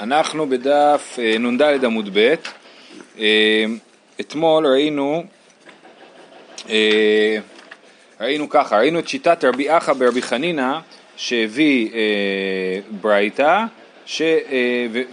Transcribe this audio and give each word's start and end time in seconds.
אנחנו 0.00 0.46
בדף 0.46 1.18
אה, 1.18 1.38
נ"ד 1.38 1.84
עמוד 1.84 2.10
ב', 2.12 2.34
אה, 3.18 3.64
אתמול 4.20 4.66
ראינו, 4.66 5.24
אה, 6.68 7.36
ראינו 8.20 8.48
ככה, 8.48 8.78
ראינו 8.78 8.98
את 8.98 9.08
שיטת 9.08 9.44
רבי 9.44 9.76
אחא 9.76 9.92
ברבי 9.92 10.22
חנינא 10.22 10.78
שהביא 11.16 11.90
ברייתא, 12.90 13.64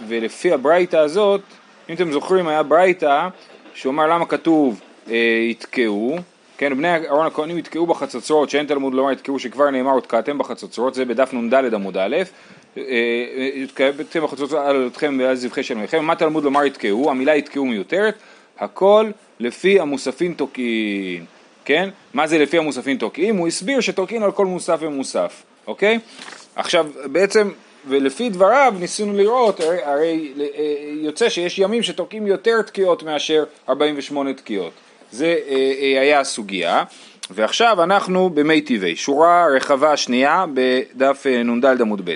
ולפי 0.08 0.52
הברייתא 0.52 0.96
הזאת, 0.96 1.40
אם 1.88 1.94
אתם 1.94 2.12
זוכרים 2.12 2.48
היה 2.48 2.62
ברייתא 2.62 3.28
שהוא 3.74 3.90
אמר 3.92 4.06
למה 4.06 4.26
כתוב 4.26 4.80
יתקעו, 5.50 6.18
כן, 6.58 6.76
בני 6.76 6.94
אהרון 6.94 7.26
הכהנים 7.26 7.58
יתקעו 7.58 7.86
בחצוצרות, 7.86 8.50
שאין 8.50 8.66
תלמוד 8.66 8.94
לומר 8.94 9.12
יתקעו 9.12 9.38
שכבר 9.38 9.70
נאמר 9.70 9.96
ותקעתם 9.96 10.38
בחצוצרות, 10.38 10.94
זה 10.94 11.04
בדף 11.04 11.34
נ"ד 11.34 11.74
עמוד 11.74 11.96
א', 11.96 12.16
יתקעתם 13.54 14.22
בחצוצרות 14.22 14.66
על 14.66 14.86
אתכם 14.86 15.18
ועל 15.20 15.36
זבחי 15.36 15.62
שלמיכם, 15.62 16.04
מה 16.04 16.16
תלמוד 16.16 16.44
לומר 16.44 16.64
יתקעו, 16.64 17.10
המילה 17.10 17.36
יתקעו 17.36 17.64
מיותרת, 17.64 18.14
הכל 18.58 19.10
לפי 19.40 19.80
המוספין 19.80 20.32
תוקעין, 20.32 21.24
כן? 21.64 21.88
מה 22.14 22.26
זה 22.26 22.38
לפי 22.38 22.58
המוספין 22.58 22.96
תוקעים? 22.96 23.36
הוא 23.36 23.48
הסביר 23.48 23.80
שתוקעין 23.80 24.22
על 24.22 24.32
כל 24.32 24.46
מוסף 24.46 24.78
ומוסף, 24.80 25.42
אוקיי? 25.66 25.98
עכשיו 26.56 26.86
בעצם 27.04 27.50
ולפי 27.88 28.30
דבריו 28.30 28.74
ניסינו 28.78 29.12
לראות, 29.12 29.60
הרי, 29.60 29.84
הרי 29.84 30.32
יוצא 31.00 31.28
שיש 31.28 31.58
ימים 31.58 31.82
שתוקעים 31.82 32.26
יותר 32.26 32.62
תקיעות 32.62 33.02
מאשר 33.02 33.44
48 33.68 34.32
תקיעות. 34.32 34.72
זה 35.12 35.36
אה, 35.48 35.72
אה, 35.80 36.00
היה 36.00 36.20
הסוגיה, 36.20 36.84
ועכשיו 37.30 37.82
אנחנו 37.82 38.30
במי 38.30 38.60
טבעי, 38.60 38.96
שורה 38.96 39.46
רחבה 39.56 39.96
שנייה 39.96 40.44
בדף 40.54 41.26
אה, 41.26 41.42
נ"ד 41.42 41.80
עמוד 41.80 42.02
ב'. 42.04 42.14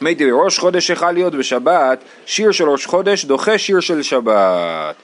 מי 0.00 0.14
טבעי, 0.14 0.30
ראש 0.32 0.58
חודש 0.58 0.90
יכול 0.90 1.12
להיות 1.12 1.34
בשבת, 1.34 2.04
שיר 2.26 2.52
של 2.52 2.68
ראש 2.68 2.86
חודש 2.86 3.24
דוחה 3.24 3.58
שיר 3.58 3.80
של 3.80 4.02
שבת. 4.02 4.96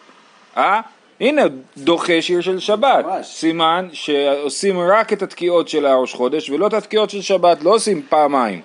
אה? 0.57 0.81
הנה 1.21 1.43
דוחה 1.77 2.23
שיר 2.23 2.41
של 2.41 2.59
שבת, 2.59 3.05
ממש. 3.05 3.27
סימן 3.27 3.89
שעושים 3.93 4.79
רק 4.81 5.13
את 5.13 5.23
התקיעות 5.23 5.69
של 5.69 5.87
הראש 5.87 6.15
חודש 6.15 6.51
ולא 6.51 6.67
את 6.67 6.73
התקיעות 6.73 7.11
של 7.11 7.23
שבת, 7.23 7.63
לא 7.63 7.75
עושים 7.75 8.03
פעמיים. 8.09 8.61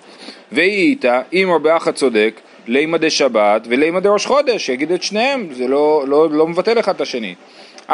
והיא 0.52 0.90
איתה, 0.90 1.22
אם 1.34 1.50
רבי 1.56 1.78
אחא 1.78 1.92
צודק, 1.92 2.40
לימא 2.68 2.98
דשבת 2.98 3.62
ולימא 3.70 4.00
דראש 4.00 4.26
חודש, 4.26 4.70
יגיד 4.70 4.92
את 4.92 5.04
שניהם, 5.04 5.50
זה 5.54 5.68
לא, 5.68 6.04
לא, 6.08 6.30
לא 6.30 6.48
מבטל 6.48 6.80
אחד 6.80 6.96
את 6.96 7.02
השני. 7.02 7.36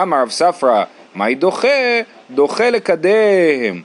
אמר 0.01 0.21
רב 0.21 0.29
ספרא, 0.29 0.83
מהי 1.15 1.35
דוחה? 1.35 2.01
דוחה 2.31 2.69
לקדם. 2.69 3.81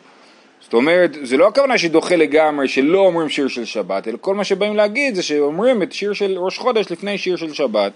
זאת 0.60 0.74
אומרת, 0.74 1.16
זה 1.22 1.36
לא 1.36 1.48
הכוונה 1.48 1.78
שדוחה 1.78 2.16
לגמרי, 2.16 2.68
שלא 2.68 2.98
אומרים 2.98 3.28
שיר 3.28 3.48
של 3.48 3.64
שבת, 3.64 4.08
אלא 4.08 4.16
כל 4.20 4.34
מה 4.34 4.44
שבאים 4.44 4.76
להגיד 4.76 5.14
זה 5.14 5.22
שאומרים 5.22 5.82
את 5.82 5.92
שיר 5.92 6.12
של 6.12 6.38
ראש 6.38 6.58
חודש 6.58 6.90
לפני 6.90 7.18
שיר 7.18 7.36
של 7.36 7.52
שבת. 7.52 7.92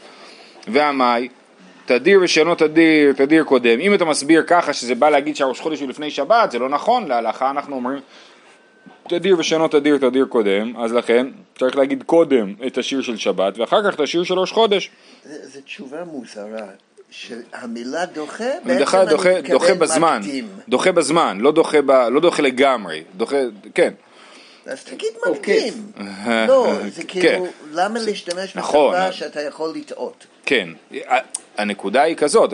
והמאי, 0.68 1.28
תדיר 1.86 2.20
ושאינו 2.22 2.54
תדיר, 2.54 3.12
תדיר 3.12 3.44
קודם. 3.44 3.80
אם 3.80 3.94
אתה 3.94 4.04
מסביר 4.04 4.42
ככה 4.46 4.72
שזה 4.72 4.94
בא 4.94 5.10
להגיד 5.10 5.36
שהראש 5.36 5.60
חודש 5.60 5.80
הוא 5.80 5.88
לפני 5.88 6.10
שבת, 6.10 6.50
זה 6.50 6.58
לא 6.58 6.68
נכון, 6.68 7.08
להלכה 7.08 7.50
אנחנו 7.50 7.76
אומרים 7.76 7.98
תדיר 9.08 9.36
ושאינו 9.38 9.68
תדיר, 9.68 9.98
תדיר 9.98 10.26
קודם, 10.26 10.76
אז 10.76 10.92
לכן 10.92 11.26
צריך 11.58 11.76
להגיד 11.76 12.02
קודם 12.02 12.54
את 12.66 12.78
השיר 12.78 13.02
של 13.02 13.16
שבת, 13.16 13.58
ואחר 13.58 13.82
כך 13.90 13.94
את 13.94 14.00
השיר 14.00 14.24
של 14.24 14.38
ראש 14.38 14.52
חודש. 14.52 14.90
זו 15.24 15.60
תשובה 15.60 16.04
מוזרה. 16.04 16.66
שהמילה 17.10 18.06
דוחה 18.06 18.44
בעצם 18.64 19.04
דוחה, 19.08 19.38
אני 19.38 19.48
דוחה 19.48 19.74
בזמן, 19.74 20.20
מקדים. 20.22 20.48
דוחה 20.68 20.92
בזמן, 20.92 21.38
לא 21.40 21.52
דוחה, 21.52 21.82
ב, 21.82 21.90
לא 21.90 22.20
דוחה 22.20 22.42
לגמרי, 22.42 23.02
דוחה, 23.16 23.36
כן. 23.74 23.92
אז 24.66 24.84
תגיד 24.84 25.12
מקדים. 25.30 25.92
לא, 26.48 26.72
זה 26.88 27.02
כן. 27.02 27.20
כאילו, 27.20 27.46
למה 27.72 27.98
להשתמש 27.98 28.56
נכון. 28.56 28.94
בשפה 28.94 29.12
שאתה 29.12 29.42
יכול 29.42 29.72
לטעות? 29.74 30.26
כן, 30.46 30.68
הנקודה 31.58 32.02
היא 32.02 32.16
כזאת, 32.16 32.52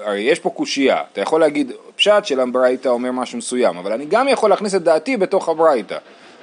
הרי 0.00 0.20
יש 0.20 0.38
פה 0.38 0.50
קושייה, 0.50 1.02
אתה 1.12 1.20
יכול 1.20 1.40
להגיד, 1.40 1.72
פשט 1.96 2.24
של 2.24 2.40
הברייתא 2.40 2.88
אומר 2.88 3.12
משהו 3.12 3.38
מסוים, 3.38 3.76
אבל 3.76 3.92
אני 3.92 4.06
גם 4.06 4.28
יכול 4.28 4.50
להכניס 4.50 4.74
את 4.74 4.82
דעתי 4.82 5.16
בתוך 5.16 5.48
הברייתא. 5.48 5.98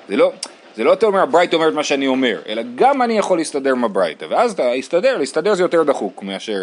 זה 0.09 0.17
לא, 0.17 0.31
זה 0.75 0.83
לא 0.83 0.93
אתה 0.93 1.05
אומר 1.05 1.19
הברייתא 1.19 1.55
אומרת 1.55 1.73
מה 1.73 1.83
שאני 1.83 2.07
אומר, 2.07 2.41
אלא 2.47 2.61
גם 2.75 3.01
אני 3.01 3.17
יכול 3.17 3.37
להסתדר 3.37 3.71
עם 3.71 3.83
הברייתא, 3.83 4.25
ואז 4.29 4.51
אתה 4.51 4.63
יסתדר, 4.63 5.17
להסתדר 5.17 5.55
זה 5.55 5.63
יותר 5.63 5.83
דחוק 5.83 6.23
מאשר... 6.23 6.59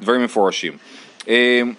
דברים 0.00 0.24
מפורשים. 0.24 0.72
אמ, 1.28 1.72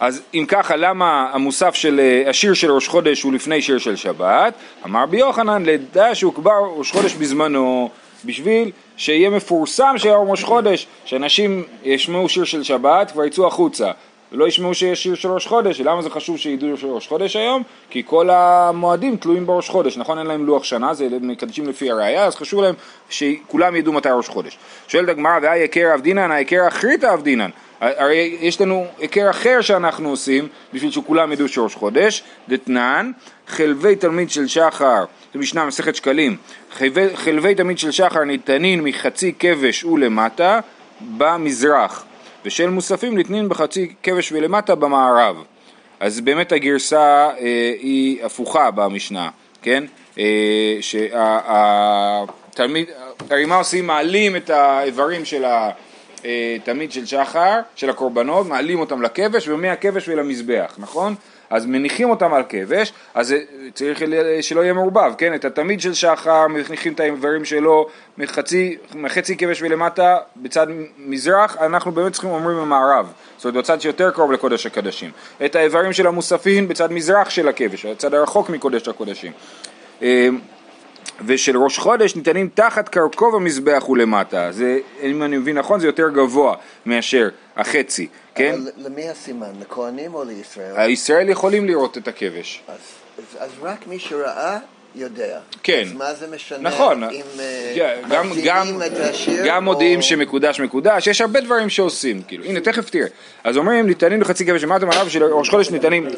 אז 0.00 0.22
אם 0.34 0.44
ככה, 0.48 0.76
למה 0.76 1.30
המוסף 1.32 1.74
של 1.74 2.00
אה, 2.00 2.30
השיר 2.30 2.54
של 2.54 2.70
ראש 2.70 2.88
חודש 2.88 3.22
הוא 3.22 3.32
לפני 3.32 3.62
שיר 3.62 3.78
של 3.78 3.96
שבת? 3.96 4.54
אמר 4.86 5.02
רבי 5.02 5.16
יוחנן, 5.16 5.62
לדע 5.66 6.14
שהוא 6.14 6.34
כבר 6.34 6.58
ראש 6.76 6.90
חודש 6.92 7.14
בזמנו, 7.14 7.90
בשביל 8.24 8.70
שיהיה 8.96 9.30
מפורסם 9.30 9.94
שיהיה 9.98 10.16
ראש 10.16 10.44
חודש, 10.44 10.86
שאנשים 11.04 11.64
ישמעו 11.84 12.28
שיר 12.28 12.44
של 12.44 12.62
שבת 12.62 13.10
כבר 13.10 13.24
יצאו 13.24 13.46
החוצה. 13.46 13.90
ולא 14.32 14.48
ישמעו 14.48 14.74
שיש 14.74 15.02
שיר 15.02 15.14
של 15.14 15.28
ראש 15.28 15.46
חודש, 15.46 15.80
למה 15.80 16.02
זה 16.02 16.10
חשוב 16.10 16.38
שידעו 16.38 16.76
של 16.76 16.86
ראש 16.86 17.08
חודש 17.08 17.36
היום? 17.36 17.62
כי 17.90 18.02
כל 18.06 18.30
המועדים 18.30 19.16
תלויים 19.16 19.46
בראש 19.46 19.68
חודש, 19.68 19.96
נכון? 19.96 20.18
אין 20.18 20.26
להם 20.26 20.46
לוח 20.46 20.64
שנה, 20.64 20.94
זה 20.94 21.08
מקדשים 21.20 21.68
לפי 21.68 21.90
הראייה, 21.90 22.24
אז 22.24 22.36
חשוב 22.36 22.62
להם 22.62 22.74
שכולם 23.10 23.76
ידעו 23.76 23.92
מתי 23.92 24.08
ראש 24.08 24.28
חודש. 24.28 24.58
שואלת 24.88 25.08
הגמרא, 25.08 25.38
והי 25.42 25.60
היכר 25.60 25.94
אבדינן, 25.94 26.30
היכר 26.30 26.68
אחריתא 26.68 27.14
אבדינן. 27.14 27.50
הרי 27.80 28.36
יש 28.40 28.60
לנו 28.60 28.86
היכר 28.98 29.30
אחר 29.30 29.60
שאנחנו 29.60 30.08
עושים 30.08 30.48
בשביל 30.74 30.90
שכולם 30.90 31.32
ידעו 31.32 31.48
שראש 31.48 31.74
חודש, 31.74 32.22
דתנן, 32.48 33.10
חלבי 33.48 33.96
תלמיד 33.96 34.30
של 34.30 34.46
שחר, 34.46 35.04
זה 35.32 35.38
משנה 35.38 35.66
מסכת 35.66 35.96
שקלים, 35.96 36.36
חלבי, 36.72 37.16
חלבי 37.16 37.54
תלמיד 37.54 37.78
של 37.78 37.90
שחר 37.90 38.24
ניתנים 38.24 38.84
מחצי 38.84 39.32
כבש 39.38 39.84
ולמטה 39.84 40.60
במזרח. 41.16 42.04
ושל 42.44 42.70
מוספים 42.70 43.16
ניתנים 43.16 43.48
בחצי 43.48 43.94
כבש 44.02 44.32
ולמטה 44.32 44.74
במערב. 44.74 45.36
אז 46.00 46.20
באמת 46.20 46.52
הגרסה 46.52 47.30
אה, 47.38 47.72
היא 47.80 48.24
הפוכה 48.24 48.70
במשנה, 48.70 49.30
כן? 49.62 49.84
אה, 50.18 50.76
שהתלמיד, 50.80 52.88
הרי 53.30 53.44
מה 53.44 53.56
עושים? 53.56 53.86
מעלים 53.86 54.36
את 54.36 54.50
האיברים 54.50 55.24
של 55.24 55.44
התלמיד 55.44 56.90
אה, 56.90 56.94
של 56.94 57.06
שחר, 57.06 57.60
של 57.76 57.90
הקורבנות, 57.90 58.46
מעלים 58.46 58.80
אותם 58.80 59.02
לכבש 59.02 59.48
ומהכבש 59.48 60.08
ולמזבח, 60.08 60.74
נכון? 60.78 61.14
אז 61.52 61.66
מניחים 61.66 62.10
אותם 62.10 62.34
על 62.34 62.42
כבש, 62.48 62.92
אז 63.14 63.34
צריך 63.74 64.02
שלא 64.40 64.60
יהיה 64.60 64.72
מעורבב, 64.72 65.12
כן? 65.18 65.34
את 65.34 65.44
התמיד 65.44 65.80
של 65.80 65.94
שחר, 65.94 66.46
מניחים 66.48 66.92
את 66.92 67.00
האיברים 67.00 67.44
שלו 67.44 67.88
מחצי, 68.18 68.76
מחצי 68.94 69.36
כבש 69.36 69.62
ולמטה 69.62 70.16
בצד 70.36 70.66
מזרח, 70.98 71.56
אנחנו 71.60 71.92
באמת 71.92 72.12
צריכים 72.12 72.30
אומרים 72.30 72.56
במערב, 72.56 73.12
זאת 73.36 73.44
אומרת 73.44 73.64
בצד 73.64 73.80
שיותר 73.80 74.10
קרוב 74.10 74.32
לקודש 74.32 74.66
הקדשים. 74.66 75.10
את 75.44 75.56
האיברים 75.56 75.92
של 75.92 76.06
המוספין 76.06 76.68
בצד 76.68 76.92
מזרח 76.92 77.30
של 77.30 77.48
הכבש, 77.48 77.86
הצד 77.86 78.14
הרחוק 78.14 78.50
מקודש 78.50 78.88
הקודשים. 78.88 79.32
ושל 81.26 81.56
ראש 81.56 81.78
חודש 81.78 82.16
ניתנים 82.16 82.48
תחת 82.54 82.88
קרקוב 82.88 83.34
המזבח 83.34 83.88
ולמטה, 83.88 84.52
זה, 84.52 84.78
אם 85.02 85.22
אני 85.22 85.38
מבין 85.38 85.58
נכון, 85.58 85.80
זה 85.80 85.86
יותר 85.86 86.08
גבוה 86.08 86.56
מאשר 86.86 87.28
החצי, 87.56 88.08
כן? 88.34 88.54
למי 88.76 89.08
הסימן, 89.08 89.52
לכהנים 89.60 90.14
או 90.14 90.24
לישראל? 90.24 90.72
הישראל 90.76 91.28
יכולים 91.28 91.66
לראות 91.66 91.98
את 91.98 92.08
הכבש. 92.08 92.62
אז, 92.68 92.78
אז 93.38 93.50
רק 93.62 93.86
מי 93.86 93.98
שראה 93.98 94.58
יודע. 94.94 95.38
כן. 95.62 95.82
אז 95.86 95.92
מה 95.92 96.14
זה 96.14 96.26
משנה 96.34 96.70
נכון. 96.70 97.04
אם 97.04 97.20
אה, 97.40 98.00
גם, 98.08 98.30
גם, 98.44 98.66
את 98.86 98.92
השיר? 99.00 99.46
גם 99.46 99.64
מודיעים 99.64 100.02
שמקודש 100.02 100.60
מקודש, 100.60 101.06
יש 101.06 101.20
הרבה 101.20 101.40
דברים 101.40 101.68
שעושים, 101.68 102.22
כאילו, 102.28 102.44
הנה 102.44 102.60
תכף 102.60 102.90
תראה. 102.90 103.06
אז 103.44 103.56
אומרים 103.56 103.86
ניתנים 103.86 104.20
בחצי 104.20 104.46
כבש 104.46 104.62
למטה, 104.62 104.86
מעליו 104.86 105.10
של 105.10 105.24
ראש 105.24 105.48
חודש 105.48 105.70
ניתנים 105.70 106.08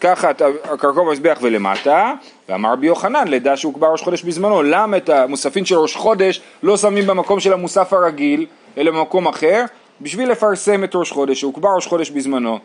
ככה 0.00 0.30
את 0.30 0.42
הקרקוב 0.64 1.08
המזבח 1.08 1.38
ולמטה, 1.42 2.12
ואמר 2.48 2.72
רבי 2.72 2.86
יוחנן, 2.86 3.28
לדע 3.28 3.56
שהוא 3.56 3.74
כבר 3.74 3.86
ראש 3.86 4.02
חודש 4.02 4.22
בזמנו, 4.22 4.62
למה 4.62 4.96
את 4.96 5.08
המוספין 5.08 5.64
של 5.64 5.74
ראש 5.74 5.96
חודש 5.96 6.40
לא 6.62 6.76
שמים 6.76 7.06
במקום 7.06 7.40
של 7.40 7.52
המוסף 7.52 7.92
הרגיל, 7.92 8.46
אלא 8.78 8.90
במקום 8.90 9.28
אחר, 9.28 9.64
בשביל 10.00 10.30
לפרסם 10.30 10.84
את 10.84 10.94
ראש 10.94 11.10
חודש, 11.12 11.40
שהוא 11.40 11.54
כבר 11.54 11.68
ראש 11.76 11.86
חודש 11.86 12.10
בזמנו. 12.10 12.58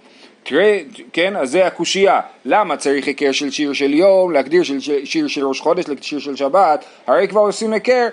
תראה, 0.47 0.81
כן, 1.13 1.35
אז 1.35 1.51
זה 1.51 1.67
הקושייה, 1.67 2.19
למה 2.45 2.77
צריך 2.77 3.07
היכר 3.07 3.31
של 3.31 3.51
שיר 3.51 3.73
של 3.73 3.93
יום, 3.93 4.31
להגדיר 4.31 4.63
של 4.63 4.79
שיר 5.03 5.27
של 5.27 5.45
ראש 5.45 5.59
חודש 5.59 5.85
לשיר 5.89 6.19
של 6.19 6.35
שבת, 6.35 6.85
הרי 7.07 7.27
כבר 7.27 7.41
עושים 7.41 7.73
היכר 7.73 8.07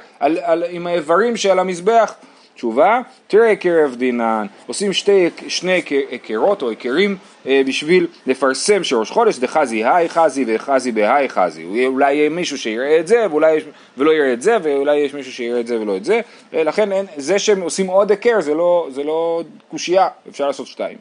עם 0.71 0.87
האיברים 0.87 1.37
שעל 1.37 1.59
המזבח. 1.59 2.15
תשובה, 2.55 3.01
תראה 3.27 3.47
היכר 3.47 3.85
אבדינן, 3.85 4.47
עושים 4.67 4.93
שתי, 4.93 5.31
שני 5.49 5.83
היכרות 6.11 6.63
או 6.63 6.71
היכרים 6.71 7.17
אה, 7.47 7.63
בשביל 7.67 8.07
לפרסם 8.27 8.85
שראש 8.85 9.11
חודש 9.11 9.35
זה 9.35 9.49
חזי 9.49 9.85
היי 9.85 10.09
חזי 10.09 10.45
וחזי 10.49 10.93
בהי 10.93 11.29
חזי, 11.29 11.87
אולי 11.87 12.15
יהיה 12.15 12.29
מישהו 12.29 12.59
שיראה 12.59 13.01
את 13.01 13.07
זה 13.07 13.27
ואולי, 13.31 13.61
ולא 13.99 14.11
יראה 14.11 14.33
את 14.33 14.43
זה 14.43 14.57
ואולי 14.63 14.97
יש 14.97 15.15
מישהו 15.15 15.33
שיראה 15.33 15.61
את 15.61 15.67
זה 15.67 15.81
ולא 15.81 15.97
את 15.97 16.05
זה, 16.05 16.21
לכן 16.53 16.93
אין, 16.93 17.07
זה 17.17 17.39
שהם 17.39 17.61
עושים 17.61 17.87
עוד 17.87 18.11
היכר 18.11 18.41
זה 18.41 18.55
לא, 18.55 18.89
זה 18.91 19.05
לא 19.05 19.43
קושייה, 19.71 20.09
אפשר 20.29 20.47
לעשות 20.47 20.67
שתיים. 20.67 20.99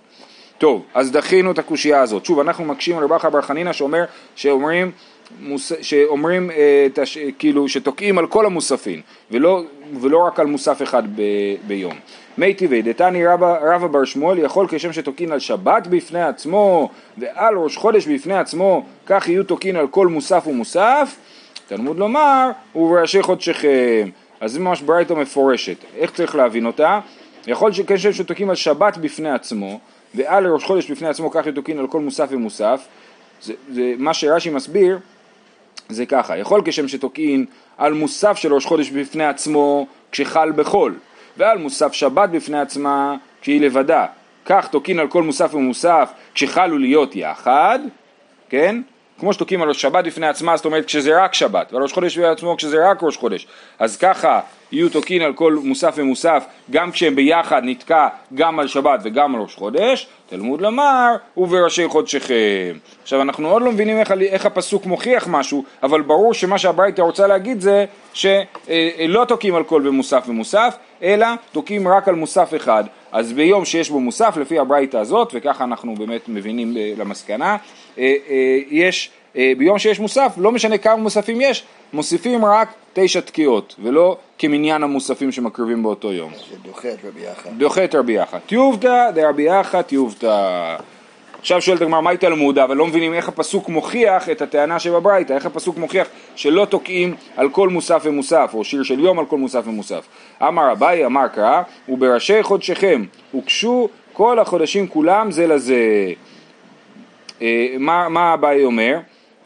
טוב, 0.64 0.84
אז 0.94 1.12
דחינו 1.12 1.52
את 1.52 1.60
הקושייה 1.60 2.02
הזאת. 2.02 2.26
שוב, 2.26 2.40
אנחנו 2.40 2.66
מקשים 2.66 2.98
על 2.98 3.04
רבחה 3.04 3.30
בר 3.30 3.42
חנינא 3.42 3.74
שאומר, 3.74 4.04
שאומרים 4.36 4.92
מוס, 5.42 5.72
שאומרים, 5.82 6.52
אה, 6.52 6.88
תש, 6.94 7.18
כאילו, 7.40 7.70
שתוקעים 7.70 8.18
על 8.18 8.28
כל 8.28 8.46
המוספים, 8.46 9.02
ולא, 9.32 9.64
ולא 10.02 10.18
רק 10.18 10.40
על 10.40 10.48
מוסף 10.48 10.82
אחד 10.82 11.04
ב, 11.16 11.22
ביום. 11.68 11.94
מי 12.38 12.54
טבעי, 12.54 12.82
דתני 12.82 13.26
רבא, 13.26 13.58
רבא 13.62 13.88
בר 13.88 14.06
שמואל 14.06 14.40
יכול 14.40 14.68
כשם 14.70 14.94
שתוקין 14.94 15.32
על 15.32 15.40
שבת 15.40 15.88
בפני 15.88 16.22
עצמו 16.22 16.90
ועל 17.18 17.58
ראש 17.58 17.78
חודש 17.78 18.08
בפני 18.08 18.38
עצמו 18.38 18.86
כך 19.06 19.30
יהיו 19.30 19.44
תוקין 19.44 19.76
על 19.76 19.88
כל 19.88 20.08
מוסף 20.08 20.48
ומוסף 20.48 21.16
תלמוד 21.68 21.98
לומר 21.98 22.50
ובראשי 22.76 23.22
חודשכם 23.22 24.10
אז 24.42 24.52
זה 24.52 24.60
ממש 24.60 24.82
ברייתא 24.82 25.14
מפורשת 25.14 25.78
איך 25.98 26.12
צריך 26.12 26.36
להבין 26.36 26.66
אותה? 26.66 27.00
יכול 27.48 27.72
כשם 27.88 28.14
שתוקין 28.14 28.50
על 28.50 28.56
שבת 28.56 28.98
בפני 28.98 29.30
עצמו 29.30 29.80
ועל 30.16 30.48
ראש 30.48 30.64
חודש 30.64 30.92
בפני 30.92 31.08
עצמו 31.08 31.32
כך 31.32 31.46
יהיו 31.46 31.56
תוקין 31.56 31.80
על 31.80 31.88
כל 31.88 32.00
מוסף 32.00 32.28
ומוסף 32.32 32.88
זה, 33.42 33.54
זה 33.72 33.94
מה 33.98 34.14
שרש"י 34.14 34.50
מסביר 34.50 35.00
זה 35.90 36.06
ככה 36.06 36.38
יכול 36.38 36.62
כשם 36.66 36.88
שתוקין 36.88 37.46
על 37.78 37.94
מוסף 37.94 38.38
של 38.38 38.54
ראש 38.54 38.66
חודש 38.66 38.90
בפני 38.90 39.26
עצמו 39.26 39.88
כשחל 40.12 40.52
בחול 40.52 40.96
ועל 41.38 41.58
מוסף 41.58 41.94
שבת 41.94 42.30
בפני 42.30 42.60
עצמה 42.60 43.16
כשהיא 43.42 43.62
לבדה. 43.62 44.06
כך 44.46 44.68
תוקין 44.68 45.00
על 45.00 45.08
כל 45.08 45.24
מוסף 45.24 45.54
ומוסף 45.54 46.12
כשחלו 46.34 46.78
להיות 46.78 47.16
יחד, 47.16 47.80
כן? 48.50 48.82
כמו 49.20 49.34
שתוקעים 49.34 49.62
על 49.62 49.74
שבת 49.74 50.06
בפני 50.06 50.28
עצמה, 50.28 50.58
זאת 50.58 50.66
אומרת 50.66 50.86
כשזה 50.86 51.24
רק 51.24 51.34
שבת, 51.34 51.74
ועל 51.74 51.82
ראש 51.82 51.94
חודש 51.94 52.18
בפני 52.18 52.30
עצמו 52.30 52.58
כשזה 52.58 52.90
רק 52.90 53.04
ראש 53.04 53.18
חודש. 53.18 53.48
אז 53.80 53.98
ככה 53.98 54.40
יהיו 54.74 54.90
תוקין 54.90 55.22
על 55.22 55.34
כל 55.34 55.54
מוסף 55.64 55.94
ומוסף, 55.98 56.46
גם 56.72 56.92
כשהם 56.92 57.16
ביחד 57.16 57.62
נתקע 57.64 58.08
גם 58.34 58.60
על 58.60 58.68
שבת 58.68 59.00
וגם 59.04 59.36
על 59.36 59.42
ראש 59.42 59.56
חודש, 59.56 60.08
תלמוד 60.30 60.62
לומר, 60.62 61.16
ובראשי 61.38 61.88
חודשכם. 61.88 62.78
עכשיו 63.04 63.22
אנחנו 63.22 63.50
עוד 63.50 63.62
לא 63.62 63.72
מבינים 63.72 63.98
איך, 63.98 64.12
איך 64.12 64.46
הפסוק 64.46 64.86
מוכיח 64.86 65.28
משהו, 65.28 65.64
אבל 65.84 66.02
ברור 66.02 66.34
שמה 66.34 66.58
שהברייתא 66.58 67.02
רוצה 67.02 67.28
להגיד 67.28 67.62
זה 67.62 67.86
שלא 68.14 69.26
תוקעים 69.28 69.56
על 69.56 69.64
כל 69.64 69.82
במוסף 69.82 70.24
ומוסף, 70.28 70.76
אלא 71.04 71.28
תוקעים 71.52 71.88
רק 71.88 72.08
על 72.08 72.16
מוסף 72.16 72.54
אחד. 72.56 72.84
אז 73.12 73.34
ביום 73.34 73.66
שיש 73.66 73.90
בו 73.90 74.00
מוסף, 74.00 74.38
לפי 74.38 74.60
הברייתא 74.60 74.98
הזאת, 74.98 75.32
וככה 75.34 75.64
אנחנו 75.64 75.96
באמת 75.96 76.30
מבינים 76.30 76.78
אה, 76.78 76.94
למסקנה, 76.98 77.58
אה, 77.98 78.14
אה, 78.30 78.58
יש, 78.70 79.12
ביום 79.58 79.80
שיש 79.80 80.00
מוסף, 80.00 80.34
לא 80.38 80.52
משנה 80.52 80.78
כמה 80.78 80.96
מוספים 80.96 81.42
יש, 81.42 81.64
מוסיפים 81.94 82.46
רק 82.46 82.74
תשע 82.94 83.20
תקיעות, 83.20 83.76
ולא 83.84 84.18
כמניין 84.38 84.84
המוספים 84.84 85.32
שמקריבים 85.32 85.84
באותו 85.84 86.14
יום. 86.14 86.32
זה 86.50 86.56
דוחה 86.64 86.94
את 86.94 87.06
רבי 87.06 87.22
יחא. 87.22 87.50
דוחה 87.58 87.84
את 87.84 87.96
רבי 87.96 88.14
יחא. 88.14 88.38
טיובתא 88.40 89.12
דרבי 89.12 89.44
יחא 89.44 89.82
טיובתא. 89.82 90.76
עכשיו 91.40 91.62
שואלת 91.62 91.82
הגמרא, 91.82 92.02
מהי 92.02 92.18
תלמודה? 92.18 92.64
אבל 92.64 92.78
לא 92.78 92.88
מבינים 92.88 93.14
איך 93.14 93.28
הפסוק 93.28 93.70
מוכיח 93.70 94.30
את 94.30 94.42
הטענה 94.42 94.80
שבברייתא, 94.80 95.34
איך 95.34 95.46
הפסוק 95.46 95.78
מוכיח 95.78 96.08
שלא 96.36 96.66
תוקעים 96.66 97.16
על 97.38 97.50
כל 97.50 97.70
מוסף 97.70 98.02
ומוסף, 98.06 98.52
או 98.54 98.64
שיר 98.64 98.84
של 98.84 99.00
יום 99.00 99.20
על 99.20 99.26
כל 99.26 99.38
מוסף 99.38 99.64
ומוסף. 99.66 100.08
אמר 100.42 100.72
אביי, 100.72 101.06
אמר 101.06 101.28
קרא, 101.28 101.62
ובראשי 101.90 102.44
חודשיכם 102.44 103.04
הוגשו 103.32 103.90
כל 104.14 104.40
החודשים 104.40 104.88
כולם 104.88 105.32
זה 105.32 105.48
לזה. 105.48 106.14
אה, 107.42 107.76
מה, 107.80 108.10
מה 108.10 108.34
אביי 108.34 108.64
אומר? 108.64 108.98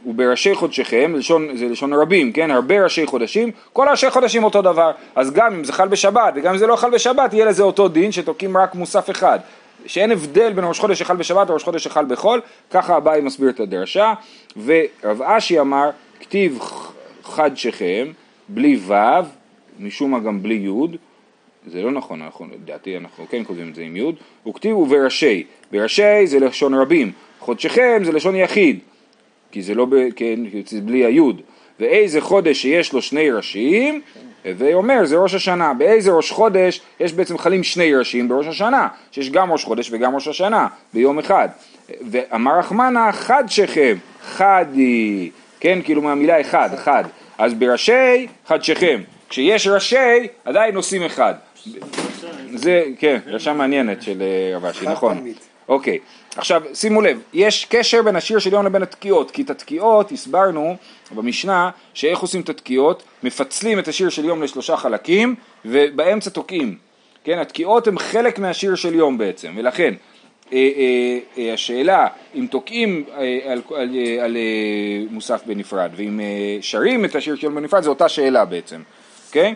ובראשי 0.07 0.55
חודשיכם, 0.55 1.13
לשון, 1.15 1.57
זה 1.57 1.65
לשון 1.65 1.93
רבים, 1.93 2.31
כן? 2.31 2.51
הרבה 2.51 2.83
ראשי 2.83 3.05
חודשים, 3.05 3.51
כל 3.73 3.87
ראשי 3.89 4.09
חודשים 4.09 4.43
אותו 4.43 4.61
דבר. 4.61 4.91
אז 5.15 5.31
גם 5.31 5.53
אם 5.53 5.63
זה 5.63 5.73
חל 5.73 5.87
בשבת 5.87 6.33
וגם 6.35 6.53
אם 6.53 6.57
זה 6.57 6.67
לא 6.67 6.75
חל 6.75 6.89
בשבת, 6.89 7.33
יהיה 7.33 7.45
לזה 7.45 7.63
אותו 7.63 7.87
דין 7.87 8.11
שתוקעים 8.11 8.57
רק 8.57 8.75
מוסף 8.75 9.09
אחד. 9.09 9.39
שאין 9.85 10.11
הבדל 10.11 10.53
בין 10.53 10.65
ראש 10.67 10.79
חודש 10.79 10.99
שחל 10.99 11.15
בשבת 11.15 11.49
לראש 11.49 11.63
חודש 11.63 11.83
שחל 11.83 12.05
בחול, 12.05 12.41
ככה 12.71 12.97
אביי 12.97 13.21
מסביר 13.21 13.49
את 13.49 13.59
הדרשה, 13.59 14.13
ורב 14.65 15.21
אשי 15.21 15.59
אמר, 15.59 15.89
כתיב 16.19 16.59
חד 17.23 17.57
שכם, 17.57 18.07
בלי 18.49 18.79
ו', 18.87 18.93
משום 19.79 20.11
מה 20.11 20.19
גם 20.19 20.43
בלי 20.43 20.55
י', 20.55 20.97
זה 21.67 21.81
לא 21.81 21.91
נכון, 21.91 22.21
אנחנו, 22.21 22.45
לדעתי 22.53 22.97
אנחנו 22.97 23.25
כן 23.29 23.43
כותבים 23.43 23.69
את 23.69 23.75
זה 23.75 23.81
עם 23.81 23.95
י', 23.95 24.11
וכתיב 24.47 24.77
ובראשי, 24.77 25.43
בראשי 25.71 26.27
זה 26.27 26.39
לשון 26.39 26.73
רבים, 26.73 27.11
חודשכם 27.39 28.01
זה 28.05 28.11
לשון 28.11 28.35
יחיד, 28.35 28.79
כי 29.51 29.61
זה 29.61 29.75
לא, 29.75 29.85
ב, 29.85 29.95
כן, 30.15 30.39
זה 30.65 30.81
בלי 30.81 31.05
היוד, 31.05 31.41
ואיזה 31.79 32.21
חודש 32.21 32.61
שיש 32.61 32.93
לו 32.93 33.01
שני 33.01 33.31
ראשים, 33.31 34.01
ואומר 34.45 35.05
זה 35.05 35.17
ראש 35.17 35.33
השנה, 35.33 35.73
באיזה 35.73 36.11
ראש 36.11 36.31
חודש 36.31 36.81
יש 36.99 37.13
בעצם 37.13 37.37
חלים 37.37 37.63
שני 37.63 37.95
ראשים 37.95 38.27
בראש 38.27 38.47
השנה, 38.47 38.87
שיש 39.11 39.29
גם 39.29 39.51
ראש 39.51 39.63
חודש 39.63 39.89
וגם 39.91 40.15
ראש 40.15 40.27
השנה 40.27 40.67
ביום 40.93 41.19
אחד. 41.19 41.47
ואמר 42.11 42.59
רחמנה 42.59 43.11
חד 43.11 43.43
שכם, 43.47 43.97
חדי, 44.21 45.29
כן, 45.59 45.79
כאילו 45.83 46.01
מהמילה 46.01 46.41
אחד, 46.41 46.69
חד. 46.77 47.03
אז 47.37 47.53
בראשי 47.53 48.27
חד 48.47 48.63
שכם, 48.63 49.01
כשיש 49.29 49.67
ראשי 49.67 50.27
עדיין 50.45 50.75
עושים 50.75 51.03
אחד. 51.03 51.33
זה, 52.53 52.83
כן, 52.99 53.19
רשם 53.25 53.57
מעניינת 53.57 54.01
של 54.01 54.21
אה, 54.21 54.57
רב 54.57 54.65
אשי, 54.65 54.85
נכון. 54.85 55.27
אוקיי, 55.69 55.99
עכשיו 56.37 56.61
שימו 56.73 57.01
לב, 57.01 57.19
יש 57.33 57.65
קשר 57.69 58.01
בין 58.01 58.15
השיר 58.15 58.39
של 58.39 58.53
יום 58.53 58.65
לבין 58.65 58.83
התקיעות, 58.83 59.31
כי 59.31 59.41
את 59.41 59.49
התקיעות 59.49 60.11
הסברנו 60.11 60.75
במשנה 61.11 61.69
שאיך 61.93 62.19
עושים 62.19 62.41
את 62.41 62.49
התקיעות, 62.49 63.03
מפצלים 63.23 63.79
את 63.79 63.87
השיר 63.87 64.09
של 64.09 64.25
יום 64.25 64.43
לשלושה 64.43 64.77
חלקים 64.77 65.35
ובאמצע 65.65 66.29
תוקעים, 66.29 66.77
כן, 67.23 67.39
התקיעות 67.39 67.87
הן 67.87 67.99
חלק 67.99 68.39
מהשיר 68.39 68.75
של 68.75 68.95
יום 68.95 69.17
בעצם, 69.17 69.53
ולכן 69.55 69.93
אה, 70.53 70.57
אה, 70.57 71.19
אה, 71.37 71.53
השאלה 71.53 72.07
אם 72.35 72.47
תוקעים 72.51 73.03
אה, 73.17 73.39
על, 73.51 73.61
על, 73.75 73.95
אה, 73.95 74.23
על 74.23 74.37
אה, 74.37 75.05
מוסף 75.09 75.41
בנפרד 75.45 75.89
ואם 75.95 76.19
אה, 76.19 76.57
שרים 76.61 77.05
את 77.05 77.15
השיר 77.15 77.35
של 77.35 77.45
יום 77.45 77.55
בנפרד 77.55 77.83
זה 77.83 77.89
אותה 77.89 78.09
שאלה 78.09 78.45
בעצם, 78.45 78.81
אוקיי? 79.27 79.55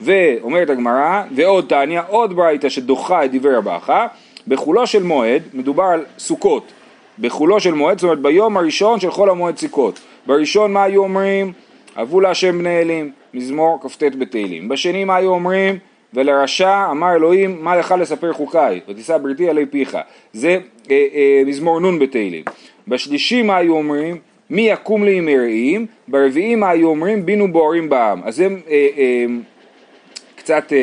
ואומרת 0.00 0.70
הגמרא, 0.70 1.22
ועוד 1.34 1.64
תניא, 1.68 2.00
עוד 2.08 2.36
ברייתא 2.36 2.68
שדוחה 2.68 3.24
את 3.24 3.32
דברי 3.32 3.56
רבחה 3.56 4.06
בחולו 4.48 4.86
של 4.86 5.02
מועד, 5.02 5.42
מדובר 5.54 5.84
על 5.84 6.04
סוכות, 6.18 6.72
בחולו 7.18 7.60
של 7.60 7.74
מועד, 7.74 7.98
זאת 7.98 8.04
אומרת 8.04 8.18
ביום 8.18 8.56
הראשון 8.56 9.00
של 9.00 9.10
חול 9.10 9.30
המועד 9.30 9.56
סוכות. 9.56 10.00
בראשון 10.26 10.72
מה 10.72 10.82
היו 10.82 11.02
אומרים? 11.02 11.52
אבו 11.96 12.20
להשם 12.20 12.58
בני 12.58 12.80
אלים, 12.80 13.12
מזמור 13.34 13.78
כ"ט 13.82 14.02
בתהילים. 14.18 14.68
בשני 14.68 15.04
מה 15.04 15.16
היו 15.16 15.30
אומרים? 15.30 15.78
ולרשע 16.14 16.90
אמר 16.90 17.14
אלוהים 17.14 17.58
מה 17.60 17.76
לך 17.76 17.94
לספר 17.98 18.32
חוקיי 18.32 18.80
ותישא 18.88 19.18
בריתי 19.18 19.48
עלי 19.48 19.66
פיך 19.66 19.98
זה 20.32 20.58
אה, 20.90 21.06
אה, 21.14 21.42
מזמור 21.46 21.80
נ' 21.80 21.98
בתהילים 21.98 22.44
בשלישי 22.88 23.42
מה 23.42 23.56
היו 23.56 23.76
אומרים 23.76 24.16
מי 24.50 24.62
יקום 24.62 25.04
לי 25.04 25.20
מרעים 25.20 25.86
ברביעי 26.08 26.54
מה 26.54 26.70
היו 26.70 26.88
אומרים 26.88 27.26
בינו 27.26 27.52
בוערים 27.52 27.88
בעם 27.88 28.20
אז 28.24 28.36
זה 28.36 28.44
אה, 28.44 28.88
אה, 28.98 29.24
קצת 30.42 30.72
אה, 30.72 30.76
אה, 30.76 30.82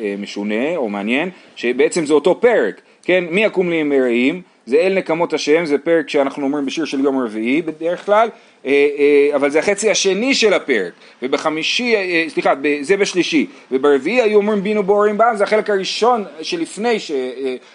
אה, 0.00 0.14
משונה 0.18 0.76
או 0.76 0.88
מעניין 0.88 1.30
שבעצם 1.56 2.06
זה 2.06 2.14
אותו 2.14 2.40
פרק 2.40 2.80
כן? 3.04 3.24
מי 3.30 3.44
יקום 3.44 3.70
לי 3.70 3.80
עם 3.80 3.88
מרעים 3.88 4.42
זה 4.66 4.76
אל 4.76 4.94
נקמות 4.94 5.32
השם, 5.32 5.64
זה 5.64 5.78
פרק 5.78 6.08
שאנחנו 6.08 6.44
אומרים 6.44 6.66
בשיר 6.66 6.84
של 6.84 7.00
יום 7.00 7.18
רביעי 7.18 7.62
בדרך 7.62 8.06
כלל, 8.06 8.28
אה, 8.66 8.70
אה, 8.70 9.36
אבל 9.36 9.50
זה 9.50 9.58
החצי 9.58 9.90
השני 9.90 10.34
של 10.34 10.54
הפרק, 10.54 10.92
ובחמישי, 11.22 11.96
אה, 11.96 12.24
סליחה, 12.28 12.52
זה 12.80 12.96
בשלישי, 12.96 13.46
וברביעי 13.72 14.22
היו 14.22 14.36
אומרים 14.36 14.62
בינו 14.62 14.82
בוערים 14.82 15.18
בעם, 15.18 15.36
זה 15.36 15.44
החלק 15.44 15.70
הראשון 15.70 16.24
שלפני, 16.42 16.96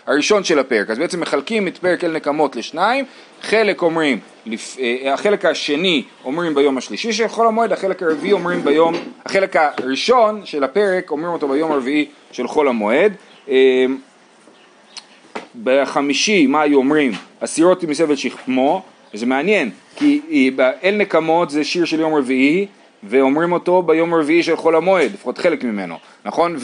הראשון 0.07 0.43
של 0.43 0.59
הפרק, 0.59 0.89
אז 0.89 0.99
בעצם 0.99 1.19
מחלקים 1.21 1.67
את 1.67 1.77
פרק 1.77 2.03
אל 2.03 2.11
נקמות 2.11 2.55
לשניים, 2.55 3.05
חלק 3.41 3.81
אומרים, 3.81 4.19
החלק 5.13 5.45
השני 5.45 6.03
אומרים 6.25 6.55
ביום 6.55 6.77
השלישי 6.77 7.13
של 7.13 7.27
חול 7.27 7.47
המועד, 7.47 7.71
החלק 7.71 8.03
הרביעי 8.03 8.33
אומרים 8.33 8.63
ביום, 8.63 8.95
החלק 9.25 9.55
הראשון 9.55 10.41
של 10.45 10.63
הפרק 10.63 11.11
אומרים 11.11 11.33
אותו 11.33 11.47
ביום 11.47 11.71
הרביעי 11.71 12.05
של 12.31 12.47
חול 12.47 12.67
המועד. 12.67 13.13
בחמישי, 15.63 16.47
מה 16.47 16.61
היו 16.61 16.77
אומרים? 16.77 17.11
הסירות 17.41 17.83
מסבל 17.83 18.15
שכמו, 18.15 18.81
וזה 19.13 19.25
מעניין, 19.25 19.69
כי 19.95 20.51
אל 20.83 20.95
נקמות 20.95 21.49
זה 21.49 21.63
שיר 21.63 21.85
של 21.85 21.99
יום 21.99 22.13
רביעי, 22.15 22.67
ואומרים 23.03 23.51
אותו 23.51 23.81
ביום 23.81 24.13
רביעי 24.13 24.43
של 24.43 24.55
חול 24.55 24.75
המועד, 24.75 25.11
לפחות 25.13 25.37
חלק 25.37 25.63
ממנו, 25.63 25.95
נכון? 26.25 26.55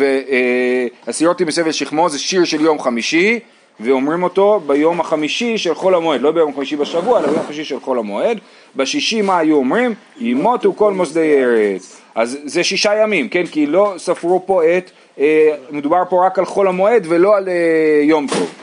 והסירות 1.06 1.42
מסבל 1.42 1.72
שכמו 1.72 2.10
זה 2.10 2.20
שיר 2.20 2.44
של 2.44 2.62
יום 2.62 2.80
חמישי, 2.80 3.40
ואומרים 3.80 4.24
אותו 4.24 4.60
ביום 4.68 5.00
החמישי 5.00 5.58
של 5.58 5.76
חול 5.76 5.96
המועד, 5.96 6.22
לא 6.22 6.32
ביום 6.32 6.56
חמישי 6.56 6.76
בשבוע, 6.76 7.20
אלא 7.20 7.28
ביום 7.28 7.44
חמישי 7.44 7.66
של 7.66 7.80
חול 7.80 8.00
המועד. 8.00 8.40
בשישי 8.76 9.22
מה 9.22 9.38
היו 9.38 9.56
אומרים? 9.56 9.94
ימותו 10.20 10.74
כל 10.74 10.94
מוסדי 10.94 11.44
ארץ. 11.44 12.02
אז 12.16 12.38
זה 12.46 12.64
שישה 12.64 12.96
ימים, 12.96 13.30
כן? 13.30 13.46
כי 13.46 13.66
לא 13.66 13.94
ספרו 13.98 14.44
פה 14.46 14.78
את, 14.78 14.92
אה, 15.20 15.56
מדובר 15.72 16.04
פה 16.10 16.26
רק 16.26 16.40
על 16.40 16.46
חול 16.46 16.68
המועד 16.68 17.06
ולא 17.10 17.38
על 17.38 17.50
אה, 17.50 18.04
יום 18.04 18.28
טוב. 18.28 18.54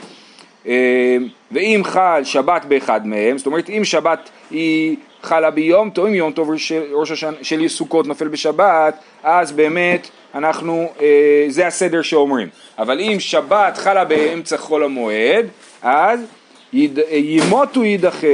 אה, 0.67 1.17
ואם 1.51 1.81
חל 1.83 2.21
שבת 2.23 2.65
באחד 2.65 3.07
מהם, 3.07 3.37
זאת 3.37 3.47
אומרת 3.47 3.69
אם 3.69 3.81
שבת 3.85 4.29
היא 4.51 4.95
חלה 5.21 5.51
ביום 5.51 5.89
טוב, 5.89 6.05
אם 6.05 6.15
יום 6.15 6.31
טוב 6.31 6.57
של, 6.57 6.83
של 7.41 7.67
סוכות 7.67 8.07
נופל 8.07 8.27
בשבת, 8.27 8.95
אז 9.23 9.51
באמת 9.51 10.07
אנחנו, 10.35 10.89
אה, 11.01 11.45
זה 11.49 11.67
הסדר 11.67 12.01
שאומרים. 12.01 12.47
אבל 12.77 12.99
אם 12.99 13.19
שבת 13.19 13.77
חלה 13.77 14.05
באמצע 14.05 14.57
חול 14.57 14.83
המועד, 14.83 15.45
אז 15.81 16.19
יד, 16.73 16.99
ימותו 17.11 17.83
יידחה. 17.83 18.27